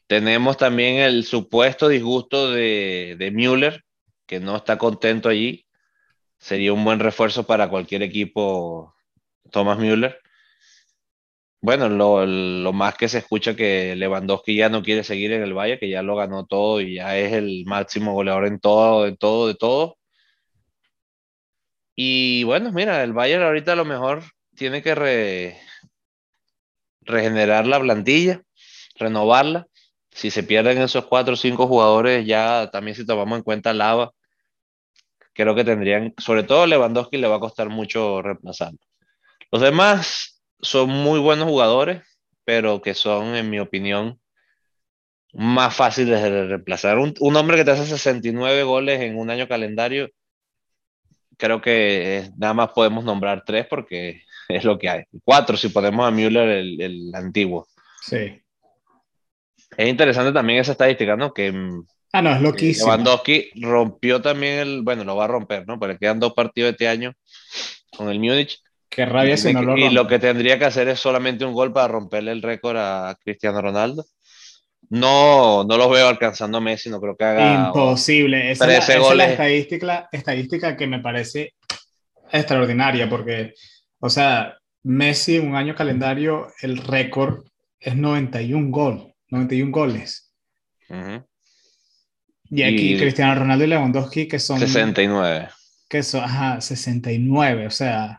[0.06, 3.82] Tenemos también el supuesto disgusto de, de Müller,
[4.26, 5.66] que no está contento allí.
[6.42, 8.96] Sería un buen refuerzo para cualquier equipo,
[9.52, 10.18] Thomas Müller.
[11.60, 15.78] Bueno, lo, más que se escucha que Lewandowski ya no quiere seguir en el Valle,
[15.78, 19.46] que ya lo ganó todo y ya es el máximo goleador en todo, de todo,
[19.46, 19.98] de todo.
[21.94, 24.24] Y bueno, mira, el Bayern ahorita a lo mejor
[24.56, 25.60] tiene que re,
[27.02, 28.42] regenerar la plantilla,
[28.96, 29.68] renovarla
[30.10, 34.12] si se pierden esos cuatro o cinco jugadores, ya también si tomamos en cuenta Lava,
[35.32, 38.78] creo que tendrían, sobre todo Lewandowski le va a costar mucho reemplazarlo.
[39.50, 42.02] Los demás son muy buenos jugadores,
[42.44, 44.20] pero que son, en mi opinión,
[45.32, 46.98] más fáciles de reemplazar.
[46.98, 50.10] Un, un hombre que te hace 69 goles en un año calendario,
[51.38, 55.04] creo que nada más podemos nombrar tres porque es lo que hay.
[55.24, 57.68] Cuatro si ponemos a Müller el, el antiguo.
[58.00, 58.40] Sí.
[59.76, 61.32] Es interesante también esa estadística, ¿no?
[61.32, 61.52] Que
[62.12, 62.88] Ah, no, es loquísimo.
[62.88, 65.78] Lewandowski rompió también el, bueno, lo va a romper, ¿no?
[65.78, 67.14] Porque quedan dos partidos este año
[67.96, 68.60] con el Múnich.
[68.90, 69.94] Qué rabia y, si no lo y rompe.
[69.94, 73.62] lo que tendría que hacer es solamente un gol para romperle el récord a Cristiano
[73.62, 74.04] Ronaldo.
[74.90, 77.68] No, no los veo alcanzando a Messi, no creo que haga.
[77.68, 78.50] Imposible.
[78.50, 81.54] Esa, es la, 13 esa es la estadística, estadística que me parece
[82.30, 83.54] extraordinaria, porque,
[84.00, 87.44] o sea, Messi, un año calendario, el récord
[87.80, 90.34] es 91 gol, 91 goles.
[90.90, 91.24] Ujú.
[92.54, 95.48] Y aquí Y- Cristiano Ronaldo y Lewandowski, que son, 69.
[95.88, 98.18] que son ajá, 69, o sea,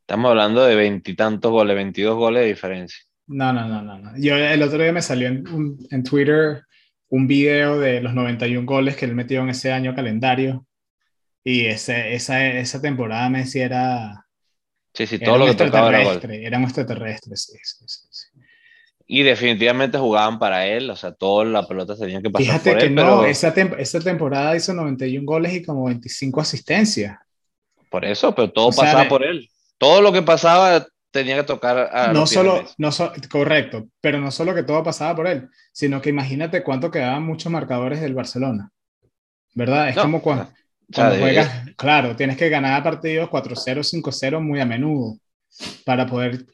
[0.00, 2.98] Estamos hablando de veintitantos goles, 22 goles de diferencia.
[3.26, 3.98] no, no, no, no.
[3.98, 4.12] no.
[4.18, 6.62] Yo el otro día me salió en, un- en Twitter
[7.08, 10.66] un video de los 91 goles que él metió en ese año calendario.
[11.42, 14.24] Y ese, esa, esa temporada Messi era,
[14.94, 16.20] Sí, sí, todo lo que tocaba era gol.
[16.30, 18.28] era un extraterrestre, sí, sí, sí, sí.
[19.06, 22.78] Y definitivamente jugaban para él, o sea, todas las pelotas tenían que pasar Fíjate por
[22.78, 27.18] que él, no, pero esa, tem- esa temporada hizo 91 goles y como 25 asistencias.
[27.90, 29.48] por eso, pero todo O pasaba por él.
[29.78, 34.30] Todo lo que pasaba tenía que tocar a no solo, no so- correcto, pero no
[34.30, 38.70] solo que todo pasaba por él, sino que imagínate cuánto quedaban muchos marcadores del Barcelona.
[39.54, 39.88] ¿Verdad?
[39.90, 40.46] Es No, como cuando, o
[40.92, 45.18] sea, cuando juegas, claro, tienes que ganar partidos 4-0, 5-0 muy a menudo
[45.84, 46.46] para poder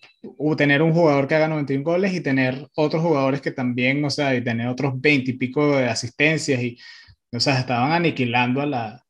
[0.57, 4.35] tener un jugador que haga 91 goles y tener otros jugadores que también, o sea,
[4.35, 6.79] y tener otros 20 y pico de asistencias y,
[7.33, 9.05] o sea, estaban aniquilando a la,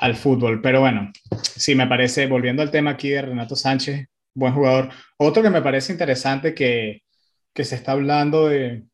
[0.00, 0.60] al fútbol.
[0.62, 4.90] Pero bueno, sí, me parece, volviendo al tema aquí de Renato Sánchez, buen jugador.
[5.16, 7.02] Otro que me parece interesante que,
[7.54, 8.84] que se está hablando de,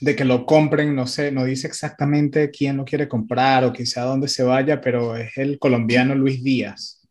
[0.00, 4.02] de que lo compren, no sé, no dice exactamente quién lo quiere comprar o quizá
[4.02, 7.03] dónde se vaya, pero es el colombiano Luis Díaz.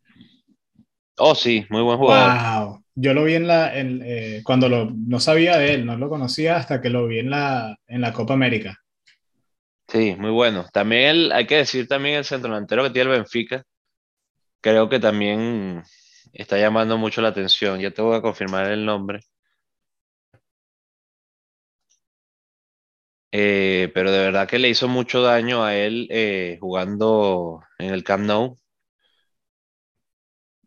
[1.18, 2.36] Oh, sí, muy buen jugador.
[2.36, 5.96] Wow, yo lo vi en la, en, eh, cuando lo, no sabía de él, no
[5.98, 8.78] lo conocía hasta que lo vi en la, en la Copa América.
[9.88, 10.66] Sí, muy bueno.
[10.74, 13.64] También el- hay que decir también el centro delantero que tiene el Benfica.
[14.62, 15.84] Creo que también
[16.34, 17.80] está llamando mucho la atención.
[17.80, 19.22] Ya te voy a confirmar el nombre.
[23.32, 28.04] Eh, pero de verdad que le hizo mucho daño a él eh, jugando en el
[28.04, 28.60] Camp Nou.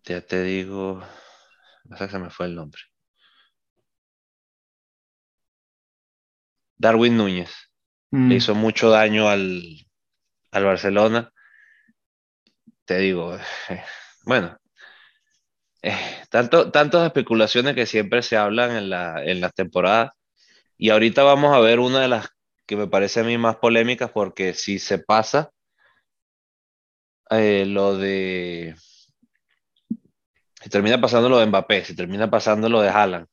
[0.07, 1.03] Ya te digo,
[1.85, 2.83] no sé se me fue el nombre.
[6.79, 7.51] Darwin Núñez
[8.13, 9.63] Mm, le hizo mucho daño al,
[10.53, 11.33] al Barcelona.
[12.85, 13.41] Te digo, eh,
[14.25, 14.57] bueno,
[15.83, 15.95] eh,
[16.31, 20.11] tanto, tantas especulaciones que siempre se hablan en la, en las temporadas.
[20.79, 22.29] Y ahorita vamos a ver una de las
[22.67, 25.51] que me parece a mí más polémicas, porque si se pasa
[27.31, 28.75] eh, lo de.
[30.67, 33.29] Si termina pasando lo de Mbappé, si termina pasando lo de Haaland,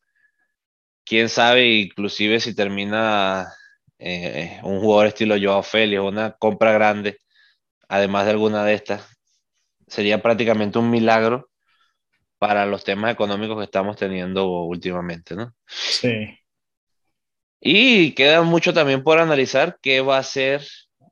[1.04, 3.52] quién sabe, inclusive si termina
[3.98, 7.18] eh, un jugador estilo Joao Félix, una compra grande,
[7.90, 9.04] además de alguna de estas,
[9.88, 11.50] sería prácticamente un milagro
[12.38, 15.56] para los temas económicos que estamos teniendo últimamente, ¿no?
[15.68, 16.10] sí,
[17.60, 20.64] Y queda mucho también por analizar qué va a hacer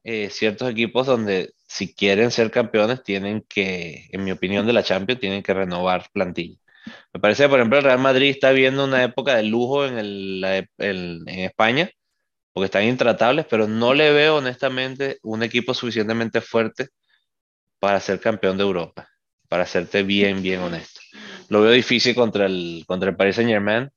[0.03, 4.84] eh, ciertos equipos donde si quieren ser campeones tienen que, en mi opinión de la
[4.84, 6.57] Champions, tienen que renovar plantilla.
[7.13, 10.41] Me parece que, por ejemplo, el Real Madrid está viendo una época de lujo en,
[10.41, 11.89] la- el- en España,
[12.53, 16.89] porque están intratables, pero no le veo honestamente un equipo suficientemente fuerte
[17.79, 19.07] para ser campeón de Europa,
[19.49, 21.01] para serte bien, bien honesto.
[21.49, 23.89] Lo veo difícil contra el, contra el Paris Saint Germain.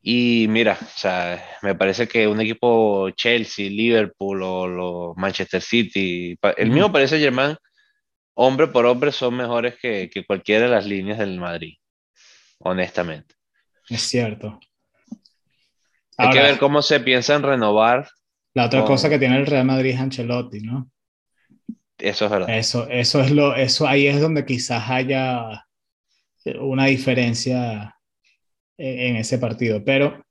[0.00, 6.38] Y mira, o sea, me parece que un equipo Chelsea, Liverpool o, lo Manchester City,
[6.56, 7.56] el Paris Saint Germain,
[8.34, 11.74] hombre por hombre, son mejores que, que cualquiera de las líneas del Madrid,
[12.60, 13.34] honestamente.
[13.90, 14.60] es cierto.
[16.16, 18.08] Hay que ver cómo se piensa en renovar,
[18.54, 20.90] la otra con- cosa que tiene el Real Madrid es Ancelotti, ¿no?
[21.98, 22.58] eso es verdad.
[22.58, 25.64] Eso, eso es lo, eso ahí es donde quizás haya
[26.60, 27.97] una diferencia
[28.78, 29.84] en, ese partido.
[29.84, 30.24] Pero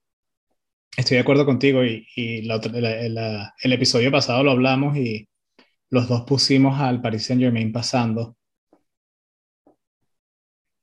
[0.98, 4.98] estoy de acuerdo contigo y, y la otra- la- la- el episodio pasado lo hablamos
[4.98, 5.28] y
[5.90, 8.36] los dos pusimos al Paris Saint Germain pasando.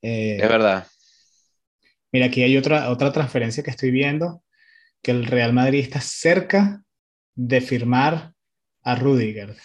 [0.01, 0.87] Eh, Es verdad.
[2.11, 4.43] mira, aquí hay otra, otra transferencia que estoy viendo,
[5.01, 6.83] que el Real Madrid está cerca
[7.35, 8.33] de firmar
[8.83, 9.55] a Rudiger,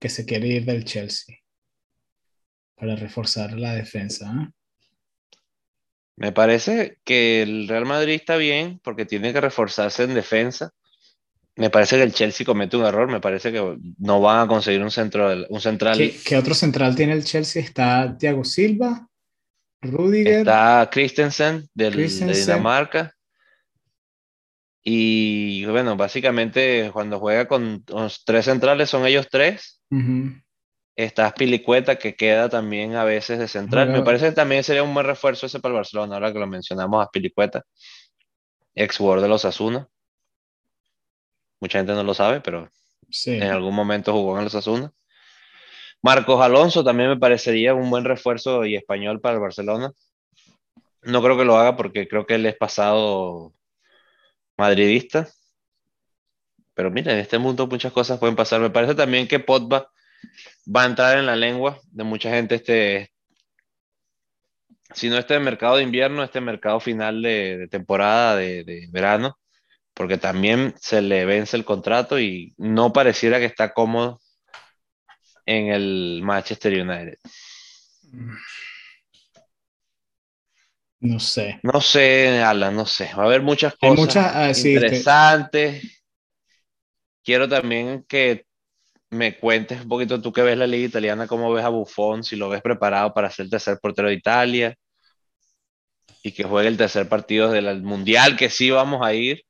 [0.00, 1.36] que se quiere ir del Chelsea
[2.74, 4.32] para reforzar la defensa.
[4.32, 4.48] ¿eh?
[6.20, 10.70] Me parece que el Real Madrid está bien porque tiene que reforzarse en defensa.
[11.56, 13.08] Me parece que el Chelsea comete un error.
[13.08, 15.96] Me parece que no van a conseguir un, centro, un central.
[15.96, 17.62] ¿Qué, qué otro central tiene el Chelsea?
[17.62, 19.08] Está Thiago Silva
[19.80, 20.40] Rudiger.
[20.40, 23.14] Está Christensen, del, de Dinamarca.
[24.82, 29.80] Y bueno, básicamente cuando juega con los tres centrales son ellos tres.
[31.00, 33.88] Está Pilicueta que queda también a veces de central.
[33.88, 36.46] Me parece que también sería un buen refuerzo ese para el Barcelona, ahora que lo
[36.46, 37.64] mencionamos a Pilicueta,
[38.74, 39.88] ex jugador de los Asuna.
[41.58, 42.68] Mucha gente no lo sabe, pero
[43.24, 44.92] en algún momento jugó en los Asuna.
[46.02, 49.92] Marcos Alonso también me parecería un buen refuerzo y español para el Barcelona.
[51.00, 53.54] No creo que lo haga porque creo que él es pasado
[54.58, 55.30] madridista.
[56.74, 58.60] Pero mira, en este mundo muchas cosas pueden pasar.
[58.60, 59.90] Me parece también que Potba
[60.64, 63.10] va a entrar en la lengua de mucha gente este,
[64.94, 69.38] si no este mercado de invierno, este mercado final de, temporada de, verano,
[69.94, 74.20] porque también se le vence el contrato y no pareciera que está cómodo
[75.46, 77.18] en el Manchester United.
[81.00, 81.60] No sé.
[81.62, 83.10] No sé, Alan, no sé.
[83.16, 86.04] Va a haber muchas cosas ah, interesantes.
[87.24, 88.46] Quiero también que
[89.10, 92.36] me cuentes un poquito tú que ves la liga italiana, cómo ves a Buffon, si
[92.36, 94.76] lo ves preparado para ser el tercer portero de Italia
[96.22, 99.42] y que juegue el tercer partido del Mundial, que sí vamos a ir.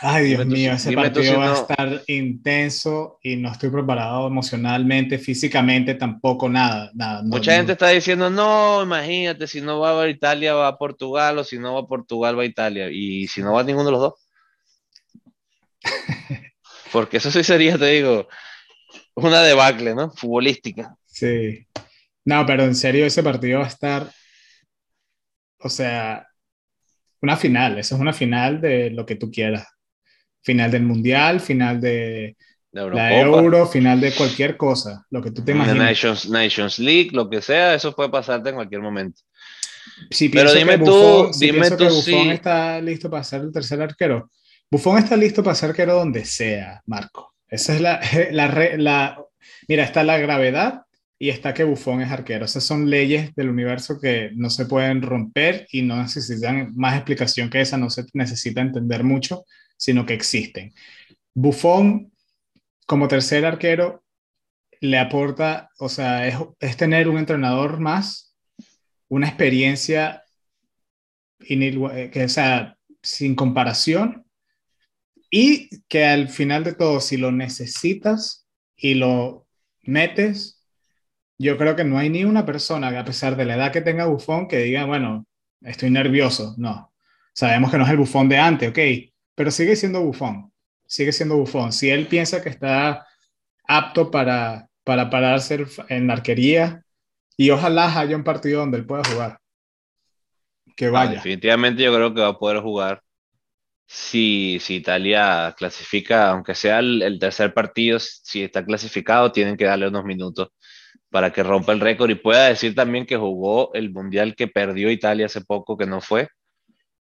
[0.00, 5.94] Ay, Dios mío, ese partido va a estar intenso y no estoy preparado emocionalmente, físicamente,
[5.94, 6.90] tampoco nada.
[6.94, 11.38] nada Mucha gente está diciendo, no, imagínate, si no va a Italia, va a Portugal,
[11.38, 12.88] o si no va a Portugal, va a Italia.
[12.90, 14.14] Y si no va ninguno de los dos.
[16.92, 18.28] Porque eso sí sería, te digo,
[19.24, 20.10] una debacle, ¿no?
[20.10, 20.94] Futbolística.
[21.06, 21.66] Sí.
[22.24, 24.10] No, pero en serio, ese partido va a estar,
[25.60, 26.26] o sea,
[27.22, 29.66] una final, esa es una final de lo que tú quieras
[30.48, 32.36] final del Mundial, final de,
[32.72, 35.76] la Euro, final de cualquier cosa, lo que tú te imaginas.
[35.76, 39.20] Nations, Nations League, lo que sea, eso puede pasarte en cualquier momento.
[40.10, 44.30] Sí, Pero dime tú, dime tú que Buffon está listo para ser el tercer arquero.
[44.70, 47.34] Buffon está listo para ser arquero donde sea, Marco.
[47.48, 48.00] Esa es la,
[48.76, 49.24] la,
[49.68, 50.82] Mira, está la gravedad
[51.18, 52.44] y está que Buffon es arquero.
[52.44, 57.50] Esas son leyes del universo que no se pueden romper y no necesitan más explicación
[57.50, 59.44] que esa, no se necesita entender mucho
[59.78, 60.74] sino que existen.
[61.34, 62.12] Buffon,
[62.86, 64.04] como tercer arquero,
[64.80, 66.26] le aporta, o sea,
[66.60, 68.36] es, tener un entrenador más,
[69.08, 70.24] una experiencia
[71.40, 74.26] eh, que, sea, sin comparación,
[75.30, 79.46] y que al final de todo, si lo necesitas y lo
[79.82, 80.64] metes,
[81.38, 84.06] yo creo que no hay ni una persona, a pesar de la edad que tenga
[84.06, 85.26] Bufón, que diga, bueno,
[85.60, 86.54] estoy nervioso.
[86.58, 86.92] No.
[87.32, 88.78] Sabemos que no es el bufón de antes, ok
[89.38, 90.52] pero sigue siendo bufón,
[90.84, 91.72] sigue siendo bufón.
[91.72, 93.06] Si él piensa que está
[93.68, 96.82] apto para, para pararse en la arquería,
[97.36, 99.38] y ojalá haya un partido donde él pueda jugar.
[100.76, 101.12] Que vaya.
[101.12, 103.00] definitivamente yo creo que va a poder jugar.
[103.90, 109.88] Si, si Italia clasifica, aunque sea el, tercer partido, si está clasificado, tienen que darle
[109.88, 110.48] unos minutos
[111.10, 114.90] para que rompa el récord y pueda decir también que jugó el mundial que perdió
[114.90, 116.28] Italia hace poco, que no fue,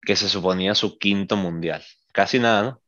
[0.03, 1.83] que se suponía su quinto mundial
[2.17, 2.81] casi nada, ¿no?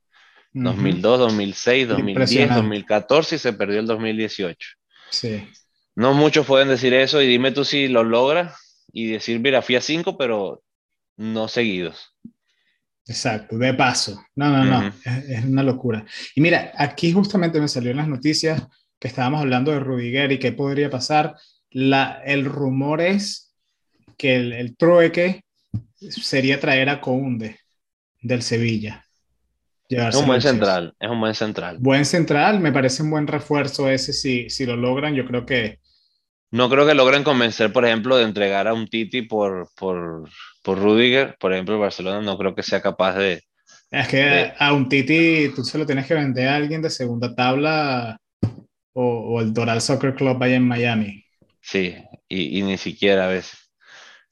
[0.52, 4.70] 2002, 2006, 2010, 2014 y se perdió el 2018.
[5.12, 5.48] Sí.
[5.94, 9.76] No muchos pueden decir eso y dime tú si lo logras y decir, mira, fui
[9.76, 10.64] a cinco, pero
[11.16, 12.16] no seguidos.
[13.10, 14.24] Exacto, de paso.
[14.36, 16.06] No, no, no, es, una locura.
[16.36, 18.68] Y mira, aquí justamente me salió en las noticias
[19.00, 21.36] que estábamos hablando de Rudiger y qué podría pasar.
[21.72, 23.56] La, el rumor es
[24.16, 25.44] que el, el trueque
[26.00, 27.60] sería traer a Counde
[28.22, 29.04] del Sevilla.
[29.90, 31.78] Es un buen central, es un buen central.
[31.80, 35.80] Buen central, me parece un buen refuerzo ese si, si lo logran, yo creo que...
[36.52, 40.30] No creo que logren convencer, por ejemplo, de entregar a un Titi por, por,
[40.64, 43.42] por Rudiger, por ejemplo, el Barcelona no creo que sea capaz de...
[43.92, 47.36] Es que a un Titi tú se lo tienes que vender a alguien de segunda
[47.36, 48.18] tabla
[48.94, 51.24] o, o el Doral Soccer Club allá en Miami.
[51.62, 51.96] Sí,
[52.28, 53.72] y, y ni siquiera a veces.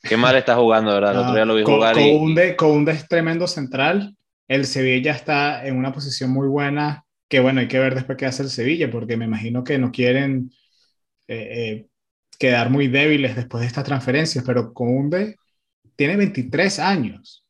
[0.01, 1.13] Qué mal está jugando, ¿verdad?
[1.13, 1.95] El otro día lo vi jugar.
[2.55, 4.15] Counde, es tremendo central
[4.47, 8.25] el Sevilla está en una posición muy buena, que bueno, hay que ver después qué
[8.25, 10.51] hace el Sevilla, porque me imagino que no quieren
[11.27, 11.87] eh, eh,
[12.37, 15.37] quedar muy débiles después de estas transferencias, pero Conde
[15.95, 17.45] tiene 23 años.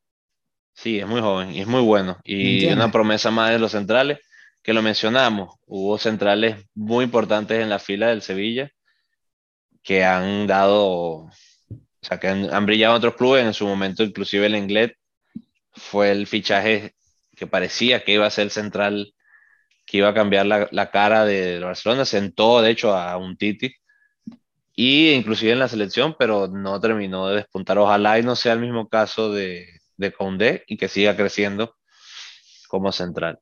[0.73, 2.17] Sí, es muy joven y es muy bueno.
[2.23, 4.19] Y una promesa más de los centrales,
[4.61, 8.69] que lo mencionamos, hubo centrales muy importantes en la fila del Sevilla
[9.83, 11.31] que han dado, o
[12.01, 14.91] sea, que han, han brillado en otros clubes, en su momento inclusive el inglés
[15.77, 16.93] fue el fichaje
[17.35, 19.13] que parecía que iba a ser central,
[19.85, 22.03] que iba a cambiar la, cara de Barcelona.
[22.05, 23.73] Sentó, de hecho, a un Titi.
[24.80, 27.80] Y inclusive en la selección, pero no terminó de despuntar.
[27.80, 29.65] Ojalá y no sea el mismo caso de,
[29.97, 31.75] de Condé y que siga creciendo
[32.67, 33.39] como central.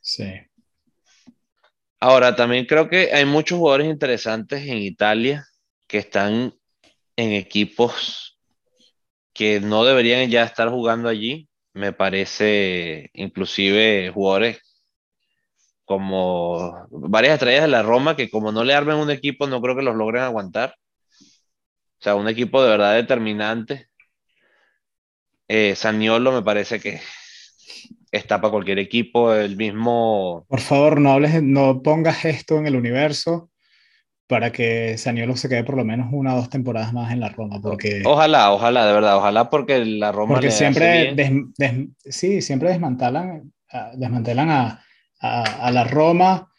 [0.00, 0.24] Sí.
[2.00, 5.46] Ahora, también creo que hay muchos jugadores interesantes en Italia
[5.86, 6.54] que están
[7.14, 8.38] en equipos
[9.34, 11.46] que no deberían ya estar jugando allí.
[11.74, 14.62] Me parece, inclusive, jugadores
[15.90, 19.74] como varias estrellas de la Roma que como no le armen un equipo, no creo
[19.74, 20.76] que los logren aguantar.
[21.18, 23.88] O sea, un equipo de verdad determinante.
[25.48, 27.00] Eh, Saniolo me parece que
[28.12, 30.46] está para cualquier equipo, el mismo...
[30.48, 33.50] Por favor, no hables, no pongas esto en el universo
[34.28, 37.30] para que Saniolo se quede por lo menos una o dos temporadas más en la
[37.30, 38.04] Roma, porque...
[38.06, 40.34] Ojalá, ojalá, de verdad, ojalá porque la Roma...
[40.34, 41.16] Porque siempre,
[42.04, 43.52] sí, siempre desmantelan,
[43.96, 44.84] desmantelan a,
[45.20, 46.52] a, a, la Roma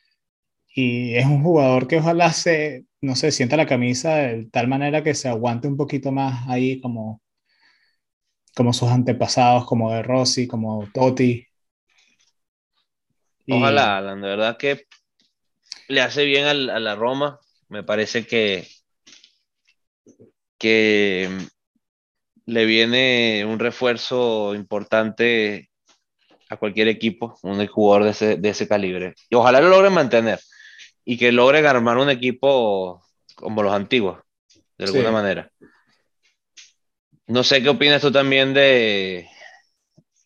[0.73, 5.03] y es un jugador que ojalá se, no sé, sienta la camisa de tal manera
[5.03, 7.21] que se aguante un poquito más ahí como
[8.55, 11.47] como sus antepasados, como de Rossi, como Totti.
[13.49, 14.85] Ojalá, Alan, de verdad que
[15.87, 17.39] le hace bien a la Roma.
[17.69, 18.67] Me parece que,
[20.57, 21.29] que
[22.45, 25.70] le viene un refuerzo importante
[26.51, 29.15] a cualquier equipo, un jugador de ese, de ese calibre.
[29.29, 30.37] Y ojalá lo logre mantener
[31.05, 33.01] y que logre armar un equipo
[33.35, 34.19] como los antiguos,
[34.77, 35.49] de alguna manera.
[37.25, 39.29] No sé qué opinas tú también de,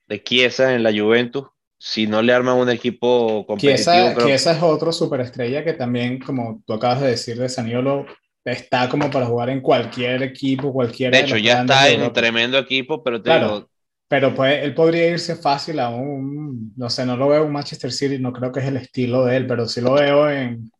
[0.08, 1.46] de Chiesa en la Juventus.
[1.78, 4.26] Si no le arman un equipo competitivo.
[4.26, 8.08] Chiesa, es otro superestrella que también, como tú acabas de decir de Saniolo,
[8.44, 11.12] está como para jugar en cualquier equipo, cualquier.
[11.12, 13.70] De hecho, ya está en un tremendo equipo, pero te claro,
[14.16, 17.92] Pero pues, él podría irse fácil a un, no sé, no lo veo en Manchester
[17.92, 20.72] City, no creo que es el estilo de él, pero sí lo veo en,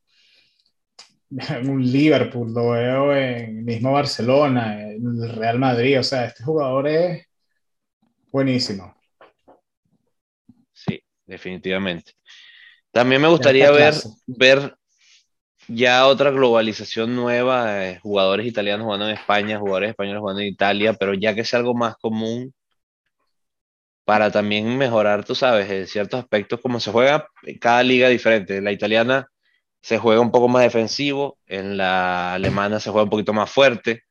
[1.50, 6.46] en un Liverpool, lo veo en mismo Barcelona, en el Real Madrid, o sea, este
[6.46, 7.28] jugador es
[8.32, 8.96] buenísimo.
[10.72, 12.14] Sí, definitivamente.
[12.90, 13.96] También me gustaría ver,
[14.28, 14.78] ver
[15.68, 21.14] ya otra globalización nueva, jugadores italianos jugando en España, jugadores españoles jugando en Italia, pero
[21.14, 22.54] ya que sea algo más común
[24.06, 28.62] para también mejorar, tú sabes, ciertos aspectos, como se juega en cada liga diferente.
[28.62, 29.28] La italiana
[29.82, 34.04] se juega un poco más defensivo, en la alemana se juega un poquito más fuerte,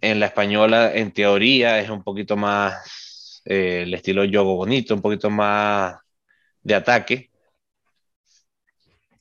[0.00, 5.02] en la española en teoría es un poquito más eh, el estilo yogo bonito, un
[5.02, 5.96] poquito más
[6.62, 7.30] de ataque.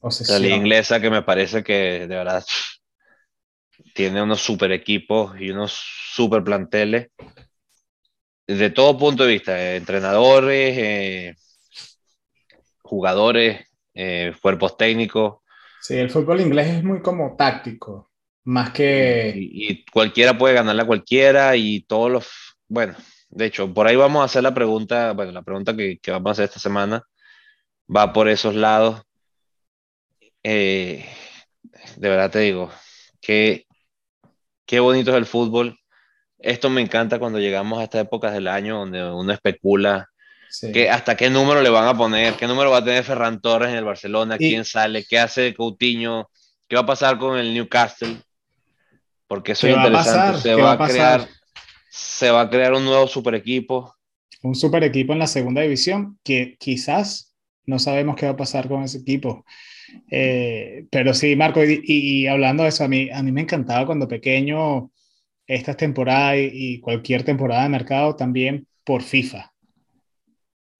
[0.02, 2.44] La liga inglesa que me parece que de verdad
[3.94, 5.74] tiene unos super equipos y unos
[6.14, 7.10] super planteles
[8.58, 11.36] de todo punto de vista, entrenadores, eh,
[12.82, 15.38] jugadores, eh, cuerpos técnicos.
[15.82, 18.12] Sí, el fútbol inglés es muy como táctico,
[18.45, 19.34] más que...
[19.36, 22.28] Y, cualquiera puede ganarle a cualquiera y todos los...
[22.68, 22.95] Bueno,
[23.30, 26.30] de hecho, por ahí vamos a hacer la pregunta, bueno, la pregunta que, que vamos
[26.30, 27.04] a hacer esta semana
[27.95, 29.02] va por esos lados.
[30.43, 31.06] Eh,
[31.97, 32.72] de verdad te digo,
[33.22, 33.68] que
[34.66, 35.79] qué bonito es el fútbol.
[36.40, 40.10] Esto me encanta cuando llegamos a estas épocas del año donde uno especula
[40.92, 42.34] ¿Hasta qué número le van a poner?
[42.34, 44.38] ¿Qué número va a tener Ferran Torres en el Barcelona?
[44.38, 45.06] ¿Quién sale?
[45.06, 46.30] ¿Qué hace Coutinho?
[46.68, 48.18] ¿Qué va a pasar con el Newcastle?
[49.28, 50.42] Porque eso es interesante.
[50.42, 51.28] se, va a, crear,
[51.90, 53.94] se va a crear un nuevo super equipo.
[54.42, 57.36] Un super equipo en la segunda división que quizás
[57.66, 59.46] no sabemos qué va a pasar con ese equipo.
[60.10, 64.08] Eh, pero sí, Marco, y, hablando de eso, a mí, a mí me encantaba cuando
[64.08, 64.92] pequeño
[65.50, 69.52] esta temporada y cualquier temporada de mercado también por FIFA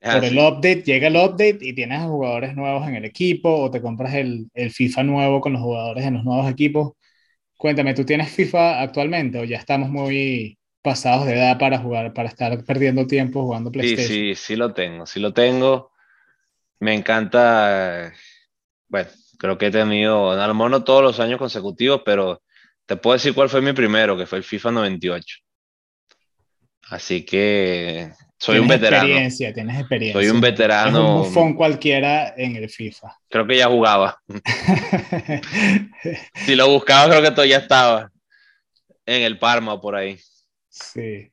[0.02, 3.70] Ah, por el update, llega el update y tienes jugadores nuevos en el equipo o
[3.70, 6.94] te compras el, el, FIFA nuevo con los jugadores en los nuevos equipos.
[7.58, 12.30] Cuéntame, ¿tú tienes FIFA actualmente o ya estamos muy pasados de edad para jugar, para
[12.30, 14.08] estar perdiendo tiempo jugando PlayStation?
[14.08, 15.92] Sí, sí, sí lo tengo, sí lo tengo.
[16.80, 18.14] Me encanta,
[18.88, 22.42] bueno, creo que he tenido, a lo mejor no todos los años consecutivos, pero
[22.90, 25.38] te puedo decir cuál fue mi primero, que fue el FIFA 98.
[26.90, 29.04] Así que soy un veterano.
[29.04, 30.20] Experiencia, tienes experiencia.
[30.20, 30.90] Soy un veterano.
[30.90, 33.16] Es un bufón cualquiera en el FIFA.
[33.30, 34.20] Creo que ya jugaba.
[36.34, 38.12] si lo buscaba, creo que todavía estaba
[39.06, 40.18] en el Parma o por ahí.
[40.68, 41.32] Sí.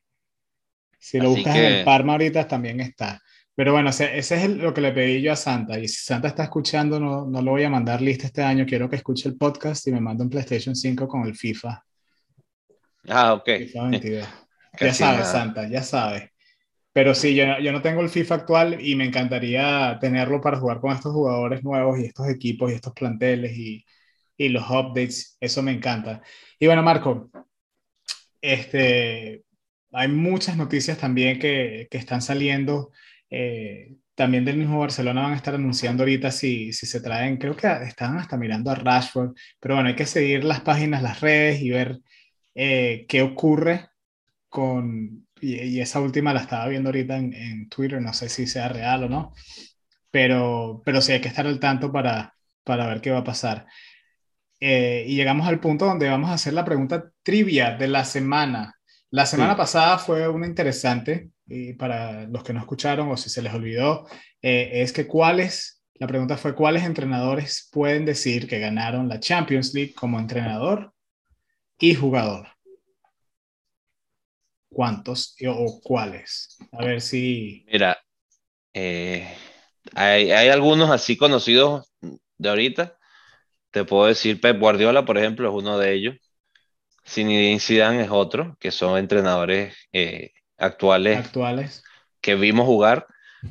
[0.99, 3.19] Si lo buscas en el Parma ahorita también está.
[3.57, 5.79] Pero bueno, ese, es lo que le pedí yo a Santa.
[5.79, 8.67] Y si Santa está escuchando, no, no lo voy a mandar lista este año.
[8.67, 11.83] Quiero que escuche el podcast y me mande un PlayStation 5 con el FIFA.
[13.07, 13.49] Ah, ok.
[14.79, 16.29] ya sabes, Santa, ya sabes.
[16.93, 20.79] Pero sí, yo, yo no tengo el FIFA actual y me encantaría tenerlo para jugar
[20.79, 23.83] con estos jugadores nuevos y estos equipos y estos planteles y,
[24.37, 26.21] y los updates, eso me encanta.
[26.59, 27.31] Y bueno, Marco,
[28.39, 29.41] este,
[29.93, 32.91] hay muchas noticias también que, que están saliendo.
[33.29, 37.55] Eh, también del mismo Barcelona van a estar anunciando ahorita si, si se traen, creo
[37.55, 41.61] que están hasta mirando a Rashford, pero bueno, hay que seguir las páginas, las redes
[41.61, 41.99] y ver
[42.55, 43.89] eh, qué ocurre
[44.49, 48.69] con, y, esa última la estaba viendo ahorita en, en, Twitter, no sé si sea
[48.69, 49.33] real o no,
[50.09, 53.67] pero, pero sí hay que estar al tanto para, para ver qué va a pasar.
[54.59, 58.75] Eh, y llegamos al punto donde vamos a hacer la pregunta trivia de la semana.
[59.11, 63.41] La semana pasada fue una interesante, y para los que no escucharon o si se
[63.41, 64.07] les olvidó,
[64.41, 69.73] eh, es que cuáles, la pregunta fue cuáles entrenadores pueden decir que ganaron la Champions
[69.73, 70.93] League como entrenador
[71.79, 72.47] y jugador.
[74.69, 76.57] ¿Cuántos o cuáles?
[76.71, 77.65] A ver si...
[77.71, 77.97] Mira,
[78.73, 79.27] eh,
[79.95, 81.91] hay, hay algunos así conocidos
[82.37, 82.97] de ahorita.
[83.71, 86.15] Te puedo decir, Pep Guardiola, por ejemplo, es uno de ellos.
[87.07, 91.83] Zinedine Zidane es otro, que son entrenadores eh, actuales, actuales
[92.21, 93.07] que vimos jugar.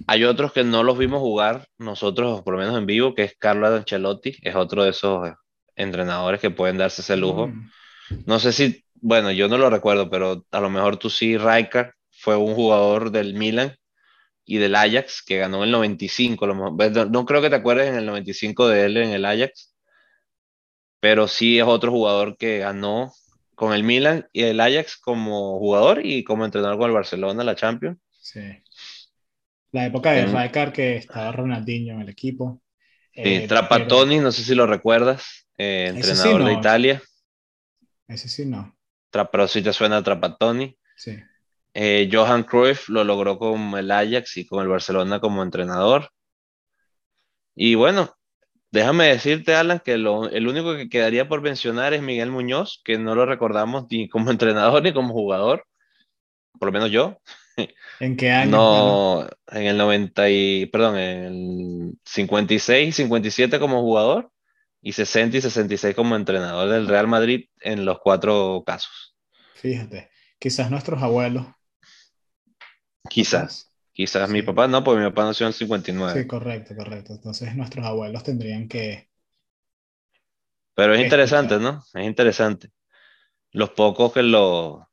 [0.07, 3.37] Hay otros que no los vimos jugar nosotros, por lo menos en vivo, que es
[3.39, 5.33] Carlo Ancelotti, es otro de esos
[5.77, 7.49] entrenadores que pueden darse ese lujo.
[7.49, 7.71] Mm.
[8.27, 11.93] No sé si, bueno, yo no lo recuerdo, pero a lo mejor tú sí, Rijkaard
[12.11, 13.77] fue un jugador del Milan
[14.45, 16.47] y del Ajax que ganó en el 95.
[16.47, 19.75] No creo que te acuerdes en el 95 de él en el Ajax,
[21.01, 23.13] pero sí es otro jugador que ganó
[23.57, 27.57] con el Milan y el Ajax como jugador y como entrenador con el Barcelona, la
[27.57, 27.99] Champions.
[28.21, 28.63] Sí.
[29.73, 32.63] La época de Rijkaard que estaba Ronaldinho en el equipo.
[33.13, 37.03] Sí, eh, Trapattoni, no sé si lo recuerdas, eh, entrenador de Italia.
[38.07, 38.77] Ese sí no.
[39.11, 40.79] pero sí te suena Trapattoni.
[40.95, 41.19] Sí.
[41.73, 46.11] Eh, Johan Cruyff lo logró con el Ajax y con el Barcelona como entrenador.
[47.55, 48.15] Y bueno,
[48.71, 52.99] Déjame decirte, Alan, que lo, el único que quedaría por mencionar es Miguel Muñoz, que
[52.99, 55.64] no lo recordamos ni como entrenador ni como jugador,
[56.59, 57.21] por lo menos yo.
[58.01, 58.51] ¿En qué año?
[58.51, 64.31] No, en el 90 y, perdón, en el 56, 57 como jugador
[64.83, 69.17] y 60 y 66 como entrenador del Real Madrid en los cuatro casos.
[69.55, 71.47] Fíjate, quizás nuestros abuelos.
[73.09, 73.73] Quizás.
[73.97, 76.20] Quizás mi papá no, porque mi papá nació en 59.
[76.20, 77.14] Sí, correcto, correcto.
[77.14, 79.09] Entonces nuestros abuelos tendrían que...
[80.74, 81.82] Pero es interesante, ¿no?
[81.94, 82.68] Es interesante.
[83.53, 84.86] Los pocos que lo,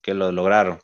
[0.00, 0.78] que lo lograron.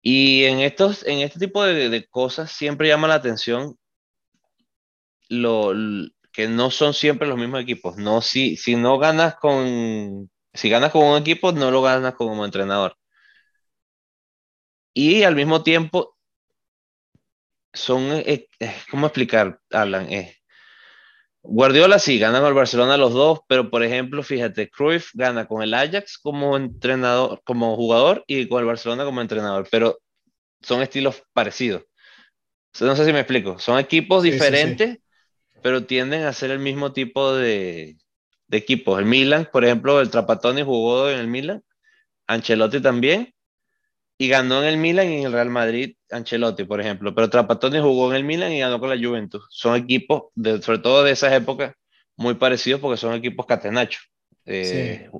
[0.00, 3.78] Y en, estos, en este tipo de, cosas siempre llama la atención
[5.28, 5.72] lo,
[6.32, 7.96] que no son siempre los mismos equipos.
[7.96, 12.44] No, si, si no ganas con, si ganas con un equipo, no lo ganas como
[12.44, 12.96] entrenador.
[14.94, 16.16] Y al mismo tiempo,
[17.72, 20.12] son, eh, eh, ¿cómo explicar, Alan?
[20.12, 20.36] Eh,
[21.42, 25.62] Guardiola sí, gana con el Barcelona los dos, pero por ejemplo, fíjate, Cruyff gana con
[25.62, 29.98] el Ajax como entrenador, como jugador y con el Barcelona como entrenador, pero
[30.60, 31.82] son estilos parecidos.
[32.80, 34.98] No sé si me explico, son equipos diferentes,
[35.62, 37.96] pero tienden a ser el mismo tipo de,
[38.46, 38.98] de equipos.
[38.98, 41.62] El Milan, por ejemplo, el Trapattoni jugó en el Milan,
[42.28, 43.34] Ancelotti también,
[44.22, 47.12] y ganó en el Milan y en el Real Madrid Ancelotti, por ejemplo.
[47.12, 49.48] Pero Trapattoni jugó en el Milan y ganó con la Juventus.
[49.50, 51.74] Son equipos, de, sobre todo de esas épocas,
[52.16, 54.08] muy parecidos porque son equipos catenachos.
[54.46, 55.10] Eh,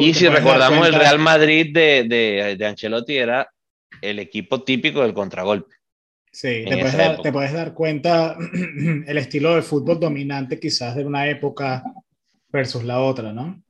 [0.00, 3.50] y si recordamos el Real Madrid de, de, de, Ancelotti era
[4.02, 5.74] el equipo típico del contragolpe.
[6.30, 8.36] Sí, te puedes, dar, te puedes, dar, cuenta
[9.06, 11.82] el estilo de fútbol dominante quizás de una época
[12.50, 13.62] versus la otra, ¿no?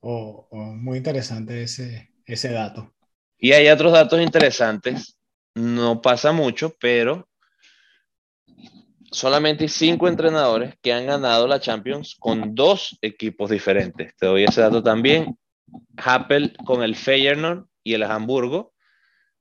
[0.00, 2.95] O, o muy interesante ese, ese dato.
[3.38, 5.18] Y hay otros datos interesantes.
[5.54, 7.28] No pasa mucho, pero
[9.10, 14.14] solamente cinco entrenadores que han ganado la Champions con dos equipos diferentes.
[14.16, 15.38] Te doy ese dato también.
[15.96, 18.72] Happel con el Feyenoord y el Hamburgo.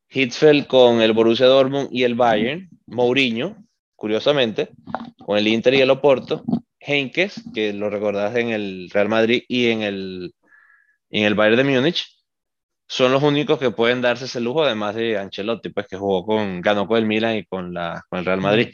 [0.09, 2.69] Hitzfeld con el Borussia Dortmund y el Bayern.
[2.85, 3.57] Mourinho,
[3.95, 4.69] curiosamente,
[5.25, 6.43] con el Inter y el Oporto.
[6.79, 10.35] Henkes, que lo recordás en el Real Madrid y en el,
[11.09, 12.14] en el Bayern de Múnich
[12.87, 16.61] son los únicos que pueden darse ese lujo, además de Ancelotti, pues que jugó con,
[16.61, 18.69] ganó con el Milan y con, la, con el Real Madrid.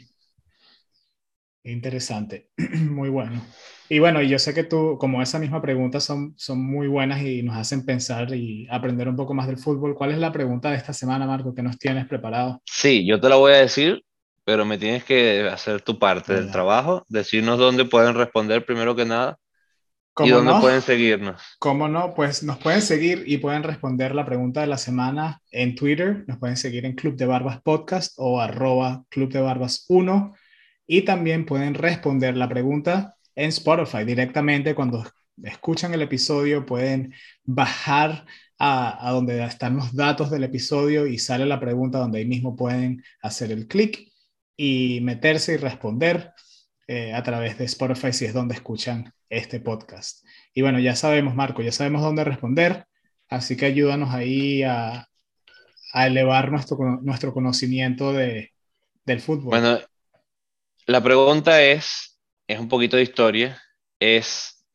[1.64, 2.50] Interesante,
[2.90, 3.40] muy bueno.
[3.88, 7.42] Y bueno, yo sé que tú, como esa misma pregunta, son, son muy buenas y
[7.42, 9.94] nos hacen pensar y aprender un poco más del fútbol.
[9.94, 12.62] ¿Cuál es la pregunta de esta semana, Marco, que nos tienes preparado?
[12.64, 14.02] Sí, yo te la voy a decir,
[14.44, 19.04] pero me tienes que hacer tu parte del trabajo, decirnos dónde pueden responder primero que
[19.04, 19.38] nada
[20.18, 21.40] ¿Y dónde pueden seguirnos?
[21.58, 22.12] ¿Cómo no?
[22.14, 26.24] Pues nos pueden seguir y pueden responder la pregunta de la semana en Twitter.
[26.26, 30.34] Nos pueden seguir en Club de Barbas Podcast o arroba Club de Barbas 1.
[30.86, 34.74] Y también pueden responder la pregunta en Spotify directamente.
[34.74, 35.02] Cuando
[35.42, 38.26] escuchan el episodio pueden bajar
[38.58, 43.02] a, donde están los datos del episodio y sale la pregunta donde ahí mismo pueden
[43.20, 44.12] hacer el clic
[44.56, 46.32] y meterse y responder
[46.86, 50.24] eh, a través de Spotify si es donde escuchan este podcast.
[50.54, 52.86] Y bueno, ya sabemos, Marco, ya sabemos dónde responder,
[53.28, 55.08] así que ayúdanos ahí a,
[55.92, 58.52] a elevar nuestro, nuestro conocimiento de,
[59.04, 59.58] del fútbol.
[59.58, 59.80] Bueno,
[60.86, 63.62] la pregunta es, es un poquito de historia,
[63.98, 64.66] es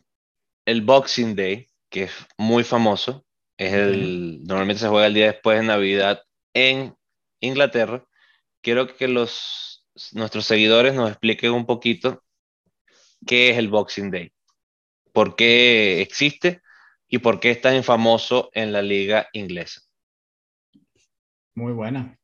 [0.65, 3.25] el Boxing Day, que es muy famoso,
[3.57, 6.21] es el, normalmente se juega el día después de Navidad
[6.53, 6.95] en
[7.41, 8.03] Inglaterra.
[8.61, 12.23] Quiero que los, nuestros seguidores nos expliquen un poquito
[13.25, 14.31] qué es el Boxing Day,
[15.17, 16.61] por qué existe
[17.07, 19.81] y por qué es tan famoso en la liga inglesa.
[21.55, 22.15] Muy buena.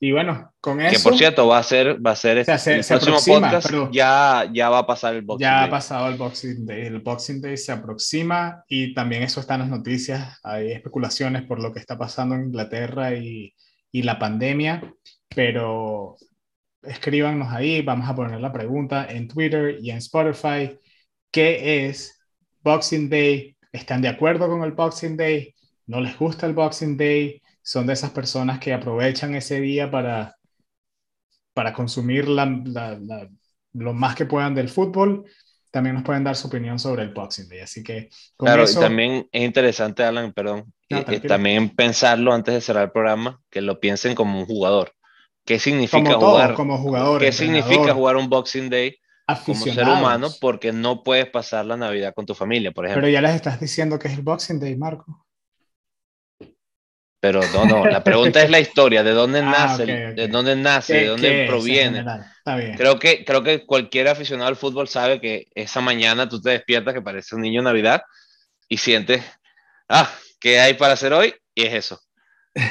[0.00, 0.96] Y bueno, con eso.
[0.96, 2.46] Que por cierto, va a ser, va a ser el
[2.86, 3.70] próximo podcast.
[3.92, 5.66] Ya, ya va a pasar el Boxing ya Day.
[5.66, 6.86] ha pasado el Boxing Day.
[6.86, 10.40] El Boxing Day se aproxima y también eso está en las noticias.
[10.42, 13.52] Hay especulaciones por lo que está pasando en Inglaterra y,
[13.92, 14.90] y la pandemia,
[15.28, 16.16] pero
[16.82, 17.82] escríbanos ahí.
[17.82, 20.78] Vamos a poner la pregunta en Twitter y en Spotify.
[21.36, 22.18] ¿Qué es
[22.62, 23.54] Boxing Day?
[23.70, 25.54] ¿Están de acuerdo con el Boxing Day?
[25.84, 27.42] ¿No les gusta el Boxing Day?
[27.60, 30.34] son de esas personas que aprovechan ese día para,
[31.52, 32.46] para consumir la,
[33.74, 35.26] lo más que puedan del fútbol.
[35.70, 37.60] También nos pueden dar su opinión sobre el Boxing Day.
[37.60, 38.08] Así que.
[38.38, 42.92] claro, y también es interesante, Alan, perdón, eh, eh, también pensarlo antes de cerrar el
[42.92, 44.94] programa, que lo piensen como un jugador.
[45.44, 46.54] ¿Qué significa jugar?
[46.54, 47.20] como jugador.
[47.20, 48.96] ¿Qué significa jugar un Boxing Day?
[49.44, 53.02] Como ser humano porque no puedes pasar la Navidad con tu familia, por ejemplo.
[53.02, 55.26] Pero ya les estás diciendo que es el Boxing Day, Marco.
[57.18, 60.94] Pero no, no, la pregunta es la historia, de dónde ah, nace, de dónde nace,
[60.94, 62.04] de dónde proviene.
[62.76, 66.94] Creo que, creo que cualquier aficionado al fútbol sabe que esa mañana tú te despiertas
[66.94, 68.02] que parece un niño Navidad
[68.68, 69.24] y sientes,
[69.88, 70.08] ah,
[70.38, 71.34] ¿qué hay para hacer hoy?
[71.52, 72.00] Y es eso.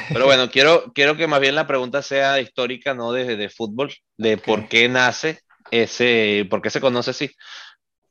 [0.08, 3.92] Pero bueno, quiero, quiero que más bien la pregunta sea histórica, no de, de fútbol,
[4.16, 5.40] de por qué nace
[5.70, 7.30] ese, por qué se conoce así.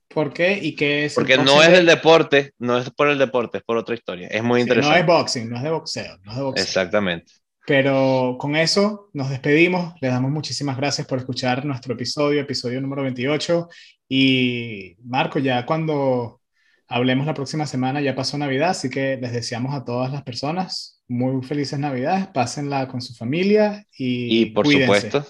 [0.07, 1.13] ¿Por qué y qué es?
[1.13, 4.27] Porque no es el deporte, no es por el deporte, es por otra historia.
[4.29, 4.97] Es muy interesante.
[4.97, 6.63] No es boxing, no es de boxeo, no es de boxeo.
[6.63, 7.33] Exactamente.
[7.67, 9.93] Pero con eso nos despedimos.
[9.99, 13.67] Les damos muchísimas gracias por escuchar nuestro episodio, episodio número 28.
[14.07, 16.41] Y Marco, ya cuando
[16.87, 21.01] hablemos la próxima semana ya pasó Navidad, así que les deseamos a todas las personas
[21.07, 25.25] muy felices Navidades, pásenla con su familia y, y por supuesto,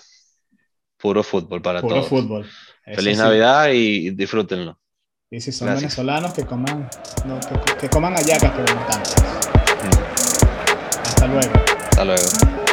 [0.98, 2.08] puro fútbol para todos.
[2.08, 2.50] Puro fútbol.
[2.84, 4.80] Feliz Navidad y disfrútenlo.
[5.30, 6.88] Y si son venezolanos, que coman,
[7.26, 9.16] no, que, que, coman hallacas, pero no tantas.
[9.84, 11.02] Mm.
[11.04, 11.54] Hasta luego.
[11.90, 12.65] Hasta luego.